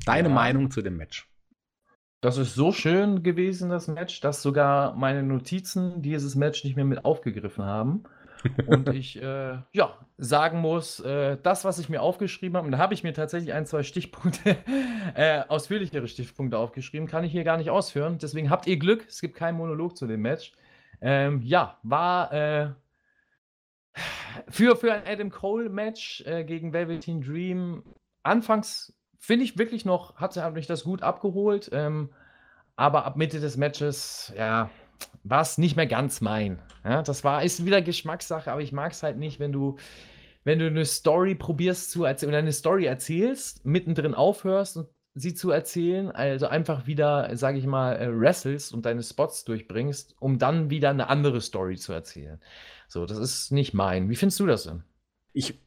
[0.04, 0.34] Deine Ja.
[0.34, 1.28] Meinung zu dem Match?
[2.22, 6.84] Das ist so schön gewesen, das Match, dass sogar meine Notizen dieses Match nicht mehr
[6.84, 8.04] mit aufgegriffen haben.
[8.68, 12.78] Und ich äh, ja, sagen muss, äh, das, was ich mir aufgeschrieben habe, und da
[12.78, 14.56] habe ich mir tatsächlich ein, zwei Stichpunkte,
[15.16, 18.18] äh, ausführlichere Stichpunkte aufgeschrieben, kann ich hier gar nicht ausführen.
[18.22, 20.52] Deswegen habt ihr Glück, es gibt keinen Monolog zu dem Match.
[21.00, 22.70] Ähm, ja, war äh,
[24.48, 27.82] für, für ein Adam Cole-Match äh, gegen Velveteen Dream
[28.22, 31.70] anfangs finde ich wirklich noch, hat, hat mich das gut abgeholt.
[31.72, 32.10] Ähm,
[32.74, 34.68] aber ab Mitte des Matches, ja,
[35.22, 36.58] war es nicht mehr ganz mein.
[36.84, 39.76] Ja, das war, ist wieder Geschmackssache, aber ich mag es halt nicht, wenn du,
[40.42, 45.34] wenn du eine Story probierst zu erzählen oder eine Story erzählst, mittendrin aufhörst und sie
[45.34, 50.38] zu erzählen, also einfach wieder, sage ich mal, äh, wrestlest und deine Spots durchbringst, um
[50.38, 52.40] dann wieder eine andere Story zu erzählen.
[52.88, 54.10] So, das ist nicht mein.
[54.10, 54.82] Wie findest du das denn?
[55.34, 55.58] Ich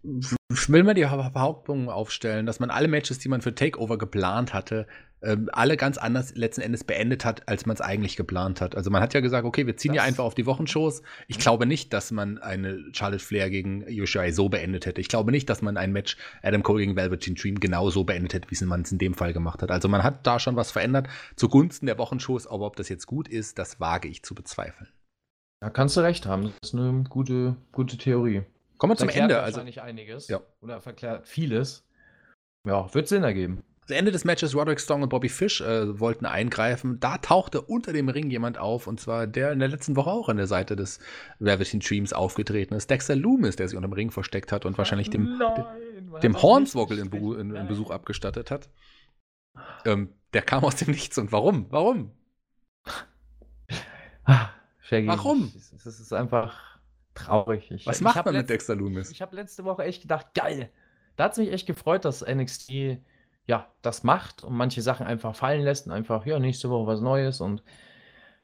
[0.68, 4.86] will mal die Behauptung aufstellen, dass man alle Matches, die man für Takeover geplant hatte,
[5.24, 8.76] ähm, alle ganz anders letzten Endes beendet hat, als man es eigentlich geplant hat.
[8.76, 11.02] Also man hat ja gesagt, okay, wir ziehen ja Das- einfach auf die Wochenshows.
[11.28, 15.02] Ich glaube nicht, dass man eine Charlotte Flair gegen Yoshirai so beendet hätte.
[15.02, 18.36] Ich glaube nicht, dass man ein Match Adam Cole gegen Velveteen Dream genau so beendet
[18.36, 19.72] hätte, wie man es in dem Fall gemacht hat.
[19.72, 23.28] Also man hat da schon was verändert zugunsten der Wochenshows, aber ob das jetzt gut
[23.28, 24.90] ist, das wage ich zu bezweifeln.
[25.60, 26.44] Da kannst du recht haben.
[26.62, 28.44] Das ist eine gute, gute Theorie.
[28.78, 29.40] Kommen wir zum Ende.
[29.40, 30.28] Also wahrscheinlich einiges.
[30.28, 30.42] Ja.
[30.62, 31.86] Oder verklärt vieles.
[32.66, 33.64] Ja, wird Sinn ergeben.
[33.88, 37.00] Das Ende des Matches, Roderick Strong und Bobby Fish äh, wollten eingreifen.
[37.00, 40.28] Da tauchte unter dem Ring jemand auf, und zwar der in der letzten Woche auch
[40.28, 41.00] an der Seite des
[41.38, 42.90] Velveteen Dreams aufgetreten ist.
[42.90, 46.98] Dexter Loomis, der sich unter dem Ring versteckt hat und wahrscheinlich dem, Nein, dem Hornswoggle
[46.98, 48.70] nicht in, in, in Besuch abgestattet hat.
[49.86, 51.20] Ähm, der kam aus dem Nichts.
[51.20, 51.68] Und warum?
[51.70, 52.12] Warum?
[54.24, 54.50] Ah,
[54.82, 55.54] Shaggy, Warum?
[55.56, 56.75] Es ist einfach
[57.16, 57.72] traurig.
[57.72, 59.12] Ich, Was macht man mit Dexter Loomis?
[59.12, 60.70] Ich habe letzte Woche echt gedacht, geil.
[61.16, 63.00] Da hat es mich echt gefreut, dass NXT
[63.48, 67.02] ja das macht und manche Sachen einfach fallen lässt und einfach, ja, nächste Woche was
[67.02, 67.64] Neues und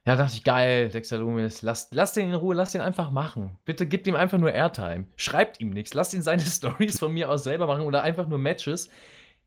[0.05, 3.57] ja, dachte ich, geil, Dexter Loomis, lass, lass den in Ruhe, lass den einfach machen.
[3.65, 5.05] Bitte gebt ihm einfach nur Airtime.
[5.15, 8.39] Schreibt ihm nichts, lasst ihn seine Stories von mir aus selber machen oder einfach nur
[8.39, 8.89] Matches.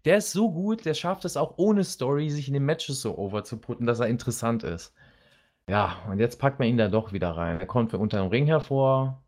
[0.05, 3.19] Der ist so gut, der schafft es auch ohne Story, sich in den Matches so
[3.19, 4.95] over zu putten, dass er interessant ist.
[5.69, 7.59] Ja, und jetzt packt man ihn da doch wieder rein.
[7.61, 9.23] Er kommt unter dem Ring hervor,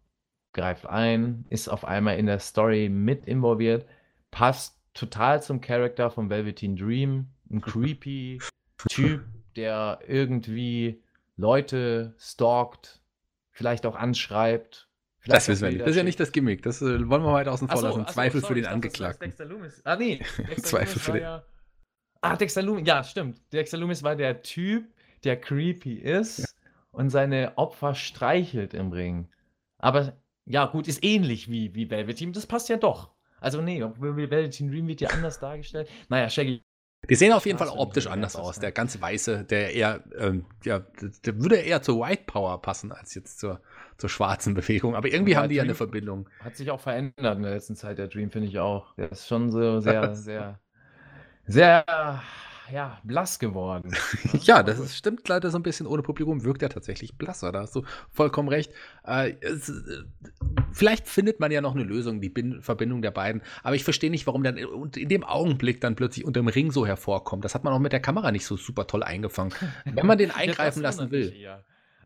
[0.52, 3.86] greift ein, ist auf einmal in der Story mit involviert,
[4.30, 7.28] passt total zum Charakter von Velveteen Dream.
[7.50, 8.40] Ein creepy
[8.90, 9.24] Typ,
[9.56, 11.02] der irgendwie
[11.36, 13.00] Leute stalkt,
[13.52, 14.88] vielleicht auch anschreibt.
[15.20, 15.80] vielleicht Das wissen wir nicht.
[15.82, 16.62] Das ist ja nicht das Gimmick.
[16.62, 18.00] Das äh, wollen wir heute außen vor so, lassen.
[18.02, 19.30] ach so, Zweifel für sorry, den ich dachte, Angeklagten.
[19.30, 19.80] Dexter.
[19.84, 20.16] Ah, nee.
[20.38, 21.42] Dexter Zweifel für den- ja.
[22.20, 23.40] Ah, Dexter Loomis, ja, stimmt.
[23.52, 24.92] Dexter Loomis war der Typ,
[25.24, 26.54] der creepy ist
[26.90, 29.28] und seine Opfer streichelt im Ring.
[29.78, 30.12] Aber
[30.44, 32.32] ja, gut, ist ähnlich wie, wie Velveteen.
[32.32, 33.10] Das passt ja doch.
[33.40, 35.88] Also, nee, Velveteen Dream wird ja anders dargestellt.
[36.08, 36.62] Naja, Shaggy.
[37.10, 38.56] Die sehen auf jeden Fall optisch anders aus.
[38.56, 38.60] ja.
[38.62, 40.80] Der ganz weiße, der eher, ähm, ja,
[41.24, 43.60] der, würde eher zur White Power passen als jetzt zur,
[43.98, 44.96] zur schwarzen Bewegung.
[44.96, 46.28] Aber irgendwie Ja, haben die ja eine Dream- Verbindung.
[46.40, 48.94] Hat sich auch verändert in der letzten Zeit, der Dream, finde ich auch.
[48.96, 50.58] Der ist schon so sehr, sehr,
[51.46, 51.84] sehr,
[52.72, 53.94] ja, blass geworden.
[54.42, 57.52] Ja, das ist, stimmt leider so ein bisschen ohne Publikum, wirkt er tatsächlich blasser.
[57.52, 58.72] Da hast du vollkommen recht.
[59.04, 60.04] Äh, es, äh,
[60.72, 63.42] vielleicht findet man ja noch eine Lösung, die Bin Verbindung der beiden.
[63.62, 66.86] Aber ich verstehe nicht, warum dann in dem Augenblick dann plötzlich unter dem Ring so
[66.86, 67.44] hervorkommt.
[67.44, 69.52] Das hat man auch mit der Kamera nicht so super toll eingefangen.
[69.84, 71.34] Wenn man den Ja, eingreifen das lassen will.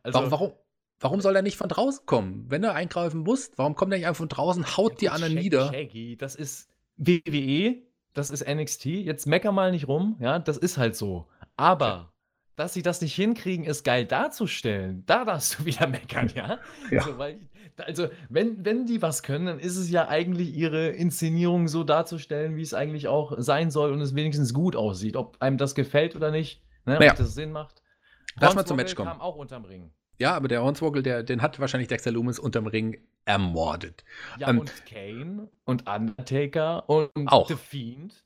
[0.03, 0.53] Also, warum, warum,
[1.01, 2.47] warum soll er nicht von draußen kommen?
[2.49, 5.23] Wenn er eingreifen muss, warum kommt er nicht einfach von draußen, haut die Ja, gut,
[5.23, 5.73] anderen nieder?
[5.73, 7.83] Shaggy, das ist WWE,
[8.21, 8.87] das ist NXT.
[8.87, 11.27] Jetzt mecker mal nicht rum, ja, das ist halt so.
[11.57, 12.13] Aber
[12.57, 15.05] dass sie das nicht hinkriegen, es geil darzustellen.
[15.07, 16.59] Da darfst du wieder meckern, ja?
[16.91, 17.03] Ja.
[17.03, 17.41] So, weil,
[17.79, 22.57] also, wenn, wenn die was können, dann ist es ja eigentlich ihre Inszenierung so darzustellen,
[22.57, 25.17] wie es eigentlich auch sein soll und es wenigstens gut aussieht.
[25.17, 26.99] Ob einem das gefällt oder nicht, ne?
[26.99, 27.13] Naja.
[27.13, 27.83] ob das Sinn macht.
[28.39, 29.09] Lass mal zum Match kommen.
[29.09, 29.91] kam auch unterm Ring.
[30.19, 34.05] Ja, aber der Hornswoggle, der, den hat wahrscheinlich Dexter Loomis unterm Ring ermordet.
[34.39, 37.49] Ja, Ähm, und Kane und Undertaker und Auch.
[37.49, 38.25] The Fiend.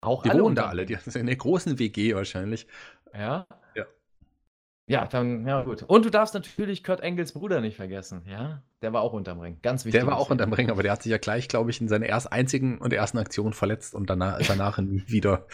[0.00, 2.66] Auch Die alle wohnen da alle, die sind in der großen WG wahrscheinlich.
[3.14, 3.46] Ja.
[3.74, 3.86] Ja.
[4.88, 5.84] Ja, dann, ja gut.
[5.84, 8.62] Und du darfst natürlich Kurt Engels Bruder nicht vergessen, ja?
[8.82, 9.58] Der war auch unterm Ring.
[9.62, 10.00] Ganz wichtig.
[10.00, 12.06] Der war auch unterm Ring, aber der hat sich ja gleich, glaube ich, in seiner
[12.06, 15.46] erst einzigen und ersten Aktion verletzt und danach, danach nie wieder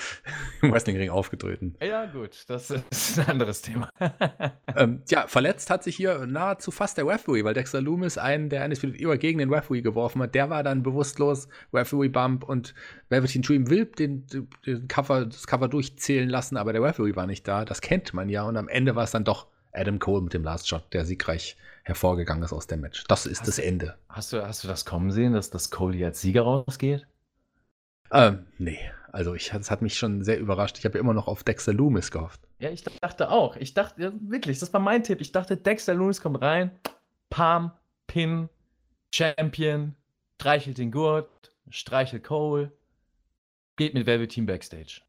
[0.62, 1.76] im Wrestlingring aufgetreten.
[1.83, 3.91] Ja, gut, das ist ein anderes Thema.
[4.76, 8.62] ähm, ja, verletzt hat sich hier nahezu fast der Referee, weil Dexter Loomis einen, der
[8.62, 12.74] eines über gegen den Referee geworfen hat, der war dann bewusstlos, Referee Bump und
[13.11, 14.26] Velveteen Dream will den,
[14.64, 18.31] den Cover, das Cover durchzählen lassen, aber der Referee war nicht da, das kennt man
[18.31, 19.49] ja und am Ende war es dann doch
[19.79, 23.05] Adam Cole mit dem Last Shot, der siegreich hervorgegangen ist aus dem Match.
[23.09, 23.97] Das ist Hast das Ende.
[24.09, 27.07] Hast du, hast du das kommen sehen, dass das Cole hier als Sieger rausgeht?
[28.11, 28.79] Ähm, nee,
[29.12, 30.79] also ich, das hat mich schon sehr überrascht.
[30.79, 32.41] Ich habe ja immer noch auf Dexter Loomis gehofft.
[32.59, 33.57] Ja, ich dachte auch.
[33.57, 35.20] Ich dachte, ja, wirklich, das war mein Tipp.
[35.20, 36.70] Ich dachte, Dexter Loomis kommt rein,
[37.31, 37.70] Palm,
[38.07, 38.49] Pin,
[39.14, 39.95] Champion,
[40.41, 42.72] streichelt den Gurt, streichelt Cole,
[43.76, 45.03] geht mit Velveteen Backstage.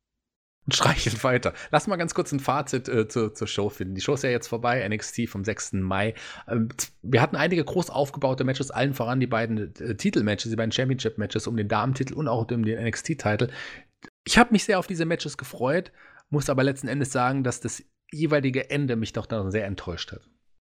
[0.69, 1.53] Und streichelt weiter.
[1.71, 3.95] Lass mal ganz kurz ein Fazit äh, zur, zur Show finden.
[3.95, 5.73] Die Show ist ja jetzt vorbei, NXT vom 6.
[5.73, 6.13] Mai.
[6.47, 6.69] Ähm,
[7.01, 11.47] wir hatten einige groß aufgebaute Matches, allen voran die beiden äh, Titelmatches, die beiden Championship-Matches
[11.47, 13.47] um den Damentitel und auch um den NXT-Titel.
[14.25, 15.91] Ich habe mich sehr auf diese Matches gefreut,
[16.29, 20.21] muss aber letzten Endes sagen, dass das jeweilige Ende mich doch dann sehr enttäuscht hat.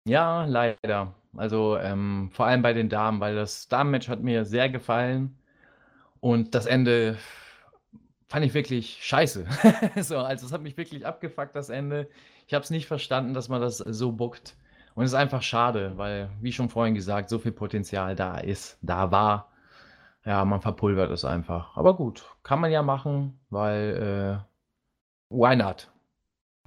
[0.06, 1.16] Ja, leider.
[1.36, 5.36] Also ähm, vor allem bei den Damen, weil das Damenmatch hat mir sehr gefallen
[6.20, 7.18] und das Ende
[8.30, 9.44] fand ich wirklich scheiße.
[10.02, 12.08] so, also es hat mich wirklich abgefuckt, das Ende.
[12.46, 14.56] Ich habe es nicht verstanden, dass man das so bookt.
[14.94, 18.78] Und es ist einfach schade, weil, wie schon vorhin gesagt, so viel Potenzial da ist,
[18.82, 19.50] da war.
[20.24, 21.76] Ja, man verpulvert es einfach.
[21.76, 24.44] Aber gut, kann man ja machen, weil
[25.30, 25.90] äh, why not?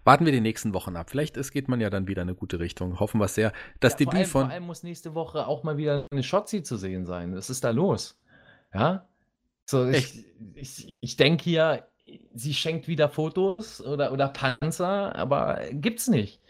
[0.03, 1.09] Warten wir die nächsten Wochen ab.
[1.09, 2.99] Vielleicht es geht man ja dann wieder in eine gute Richtung.
[2.99, 3.53] Hoffen wir sehr.
[3.80, 4.41] Das Ja, vor, Debüt allem, von.
[4.47, 7.34] vor allem muss nächste Woche auch mal wieder eine Shotzi zu sehen sein.
[7.36, 8.20] Was ist da los?
[8.74, 9.05] Ja?
[9.66, 11.88] So, ich, ich, ich denke hier,
[12.34, 16.41] sie schenkt wieder Fotos oder, oder Panzer, aber gibt's nicht.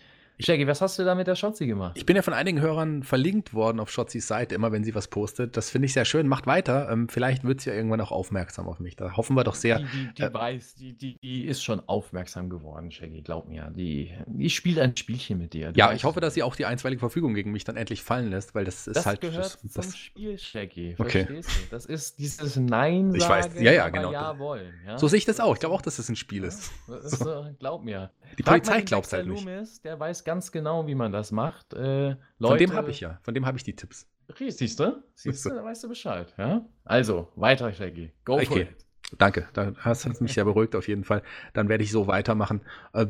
[0.43, 1.93] Shaggy, was hast du da mit der Shotzi gemacht?
[1.97, 5.07] Ich bin ja von einigen Hörern verlinkt worden auf Shotzys Seite, immer wenn sie was
[5.07, 5.55] postet.
[5.55, 6.27] Das finde ich sehr schön.
[6.27, 6.89] Macht weiter.
[6.91, 8.95] Ähm, vielleicht wird sie ja irgendwann auch aufmerksam auf mich.
[8.97, 9.79] Da hoffen wir doch sehr.
[9.79, 13.71] Die, die, die äh, weiß, die, die, die ist schon aufmerksam geworden, Shaggy, glaub mir.
[13.75, 15.71] Die, die spielt ein Spielchen mit dir.
[15.71, 16.23] Du Ja, ich hoffe, es.
[16.25, 18.97] dass sie auch die einstweilige Verfügung gegen mich dann endlich fallen lässt, weil das ist
[18.97, 19.21] Das halt.
[19.21, 20.95] gehört das, zum das, Spiel, Shaggy.
[20.97, 21.25] Okay.
[21.25, 21.69] Verstehst du?
[21.71, 23.51] Das ist dieses Nein Ich weiß.
[23.61, 24.11] Ja, ja, genau.
[24.11, 24.73] Ja wollen.
[24.85, 24.97] Ja?
[24.97, 25.53] so sehe ich das auch.
[25.53, 26.71] Ich glaube auch, dass das ein Spiel ist.
[26.87, 28.11] Das ist, äh, glaub mir.
[28.37, 29.45] Die Frag Polizei glaubt Dexter halt nicht.
[29.45, 31.73] Loomis, der weiß ganz genau, wie man das macht.
[31.73, 33.19] Äh, Von dem Leute- habe ich ja.
[33.23, 34.07] Von dem habe ich die Tipps.
[34.37, 35.03] Siehst du?
[35.15, 36.33] Siehst du, da weißt du Bescheid.
[36.37, 36.65] Ja?
[36.85, 38.11] Also, weiter, Shaggy.
[38.25, 38.61] Go for Okay.
[38.61, 38.85] it.
[39.19, 41.21] Danke, da hast du mich sehr beruhigt auf jeden Fall.
[41.53, 42.61] Dann werde ich so weitermachen.
[42.93, 43.05] Äh,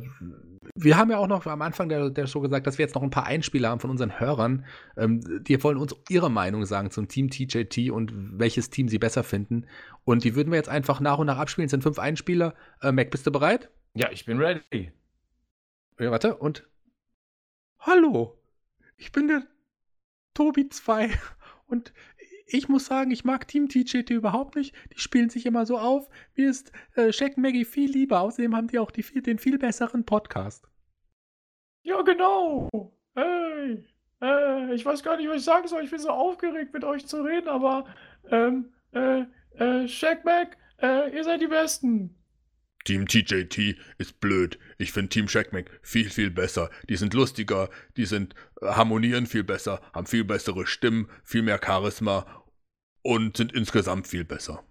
[0.76, 3.04] Wir haben ja auch noch am Anfang der, der Show gesagt, dass wir jetzt noch
[3.04, 4.66] ein paar Einspieler haben von unseren Hörern.
[4.98, 9.24] Ähm, Die wollen uns ihre Meinung sagen zum Team TJT und welches Team sie besser
[9.24, 9.66] finden.
[10.04, 11.66] Und die würden wir jetzt einfach nach und nach abspielen.
[11.68, 12.54] Es sind fünf Einspieler.
[12.82, 13.70] Äh, Mac, bist du bereit?
[13.94, 14.92] Ja, ich bin ready.
[16.00, 16.68] Ja, warte, und.
[17.86, 18.38] Hallo,
[18.96, 19.44] ich bin der
[20.34, 21.12] Tobi 2
[21.68, 21.92] und
[22.48, 24.74] ich muss sagen, ich mag Team TJT überhaupt nicht.
[24.94, 26.08] Die spielen sich immer so auf.
[26.38, 28.22] Mir ist äh, Shaq Maggie viel lieber.
[28.22, 30.66] Außerdem haben die auch die viel, den viel besseren Podcast.
[31.82, 32.70] Ja, genau.
[33.16, 33.86] Hey,
[34.22, 35.84] äh, ich weiß gar nicht, was ich sagen soll.
[35.84, 37.86] Ich bin so aufgeregt, mit euch zu reden, aber
[38.30, 39.26] ähm, äh,
[39.56, 42.16] äh, Shaq Mac, äh, ihr seid die Besten.
[42.84, 44.60] Team TJT ist blöd.
[44.78, 46.70] Ich finde Team Shackmack viel, viel besser.
[46.90, 51.60] Die sind lustiger, die sind äh, harmonieren viel besser, haben viel bessere Stimmen, viel mehr
[51.64, 52.44] Charisma
[53.02, 54.64] und sind insgesamt viel besser.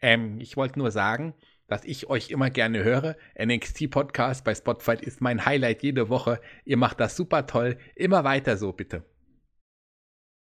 [0.00, 1.34] Ähm, ich wollte nur sagen,
[1.66, 3.16] dass ich euch immer gerne höre.
[3.38, 6.40] NXT Podcast bei Spotify ist mein Highlight jede Woche.
[6.64, 7.78] Ihr macht das super toll.
[7.94, 9.04] Immer weiter so, bitte.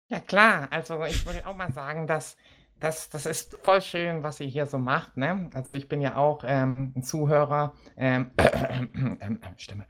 [0.08, 2.36] Ja klar, also ich würde auch mal sagen, dass
[2.82, 5.48] das, das ist voll schön, was ihr hier so macht, ne?
[5.54, 9.86] Also ich bin ja auch ähm, ein Zuhörer, ähm, ähm, Stimme,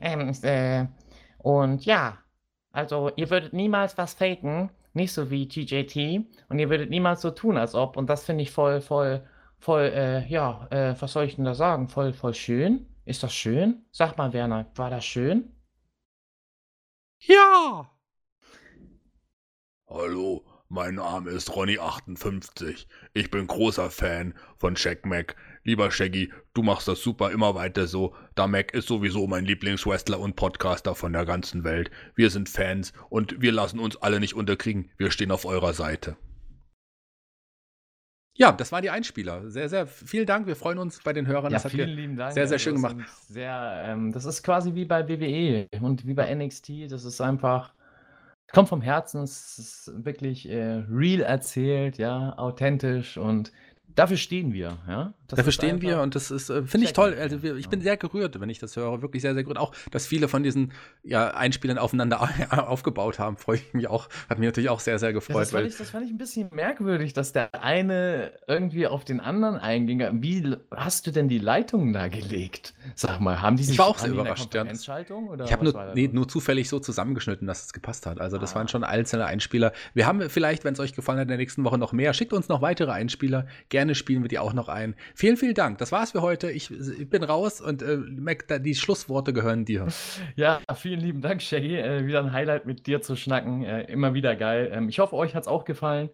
[0.00, 0.86] ähm, äh,
[1.38, 2.18] und ja,
[2.72, 7.30] also ihr würdet niemals was faken, nicht so wie TJT, und ihr würdet niemals so
[7.30, 9.24] tun, als ob, und das finde ich voll, voll,
[9.58, 11.88] voll, äh, ja, äh, was soll ich denn da sagen?
[11.88, 12.86] Voll, voll schön?
[13.04, 13.84] Ist das schön?
[13.92, 15.52] Sag mal, Werner, war das schön?
[17.20, 17.90] Ja!
[19.86, 20.43] Hallo,
[20.74, 22.86] mein Name ist Ronny58.
[23.14, 25.36] Ich bin großer Fan von Shaq Mac.
[25.62, 28.14] Lieber Shaggy, du machst das super, immer weiter so.
[28.34, 31.92] Da Mac ist sowieso mein Lieblingswrestler und Podcaster von der ganzen Welt.
[32.16, 34.90] Wir sind Fans und wir lassen uns alle nicht unterkriegen.
[34.98, 36.16] Wir stehen auf eurer Seite.
[38.36, 39.48] Ja, das waren die Einspieler.
[39.48, 40.48] Sehr, sehr vielen Dank.
[40.48, 41.52] Wir freuen uns bei den Hörern.
[41.52, 42.32] Ja, das vielen lieben Dank.
[42.32, 43.08] sehr, sehr Also, schön das gemacht.
[43.28, 46.90] Sehr, ähm, das ist quasi wie bei WWE und wie bei NXT.
[46.90, 47.72] Das ist einfach,
[48.52, 49.22] kommt vom Herzen.
[49.22, 53.52] Es ist wirklich äh, real erzählt, ja, authentisch und
[53.94, 55.12] dafür stehen wir, ja.
[55.28, 57.16] Das Dafür stehen wir und das ist, äh, finde ich toll.
[57.18, 57.84] Also wir, ich bin Ja.
[57.84, 59.00] sehr gerührt, wenn ich das höre.
[59.00, 59.58] Wirklich sehr, sehr gerührt.
[59.58, 60.72] Auch, dass viele von diesen
[61.02, 62.20] ja, Einspielern aufeinander
[62.68, 64.08] aufgebaut haben, freue ich mich auch.
[64.28, 65.40] Hat mich natürlich auch sehr, sehr Ja, gefreut.
[65.40, 69.04] das, fand weil ich, das fand ich ein bisschen merkwürdig, dass der eine irgendwie auf
[69.04, 70.22] den anderen einging.
[70.22, 72.74] Wie hast du denn die Leitungen da gelegt?
[72.94, 74.64] Sag mal, haben die Ich sich war auch sehr überrascht, ja.
[74.66, 74.88] Ich
[75.52, 78.20] habe nur, nee, nur zufällig so zusammengeschnitten, dass es gepasst hat.
[78.20, 78.56] Also das Ah.
[78.56, 79.72] waren schon einzelne Einspieler.
[79.94, 82.12] Wir haben vielleicht, wenn es euch gefallen hat, in der nächsten Woche noch mehr.
[82.12, 83.46] Schickt uns noch weitere Einspieler.
[83.70, 84.94] Gerne spielen wir die auch noch ein.
[85.14, 85.78] Vielen, vielen Dank.
[85.78, 86.50] Das war's für heute.
[86.50, 89.88] Ich, ich bin raus und äh, Mac, die Schlussworte gehören dir.
[90.36, 91.76] Ja, vielen lieben Dank, Shaggy.
[91.76, 93.64] Äh, wieder ein Highlight mit dir zu schnacken.
[93.64, 94.70] Äh, immer wieder geil.
[94.72, 96.10] Ähm, ich hoffe, euch hat es auch gefallen.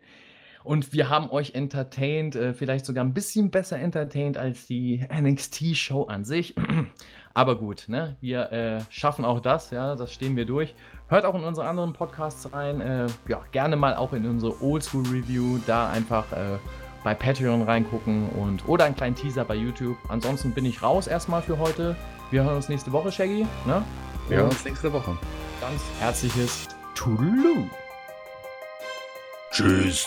[0.62, 6.04] Und wir haben euch entertained, äh, vielleicht sogar ein bisschen besser entertained als die NXT-Show
[6.04, 6.54] an sich.
[7.34, 8.16] Aber gut, ne?
[8.20, 10.74] wir äh, schaffen auch das, ja, das stehen wir durch.
[11.08, 12.80] Hört auch in unsere anderen Podcasts rein.
[12.80, 15.58] Äh, ja, gerne mal auch in unsere Oldschool-Review.
[15.66, 16.58] Da einfach äh,
[17.03, 19.96] bei Patreon reingucken und oder einen kleinen Teaser bei YouTube.
[20.09, 21.96] Ansonsten bin ich raus erstmal für heute.
[22.30, 23.46] Wir hören uns nächste Woche, Shaggy.
[23.66, 23.82] Ne?
[24.28, 25.16] Wir hören uns nächste Woche.
[25.61, 27.68] ganz herzliches Toodaloo.
[29.51, 30.07] Tschüss.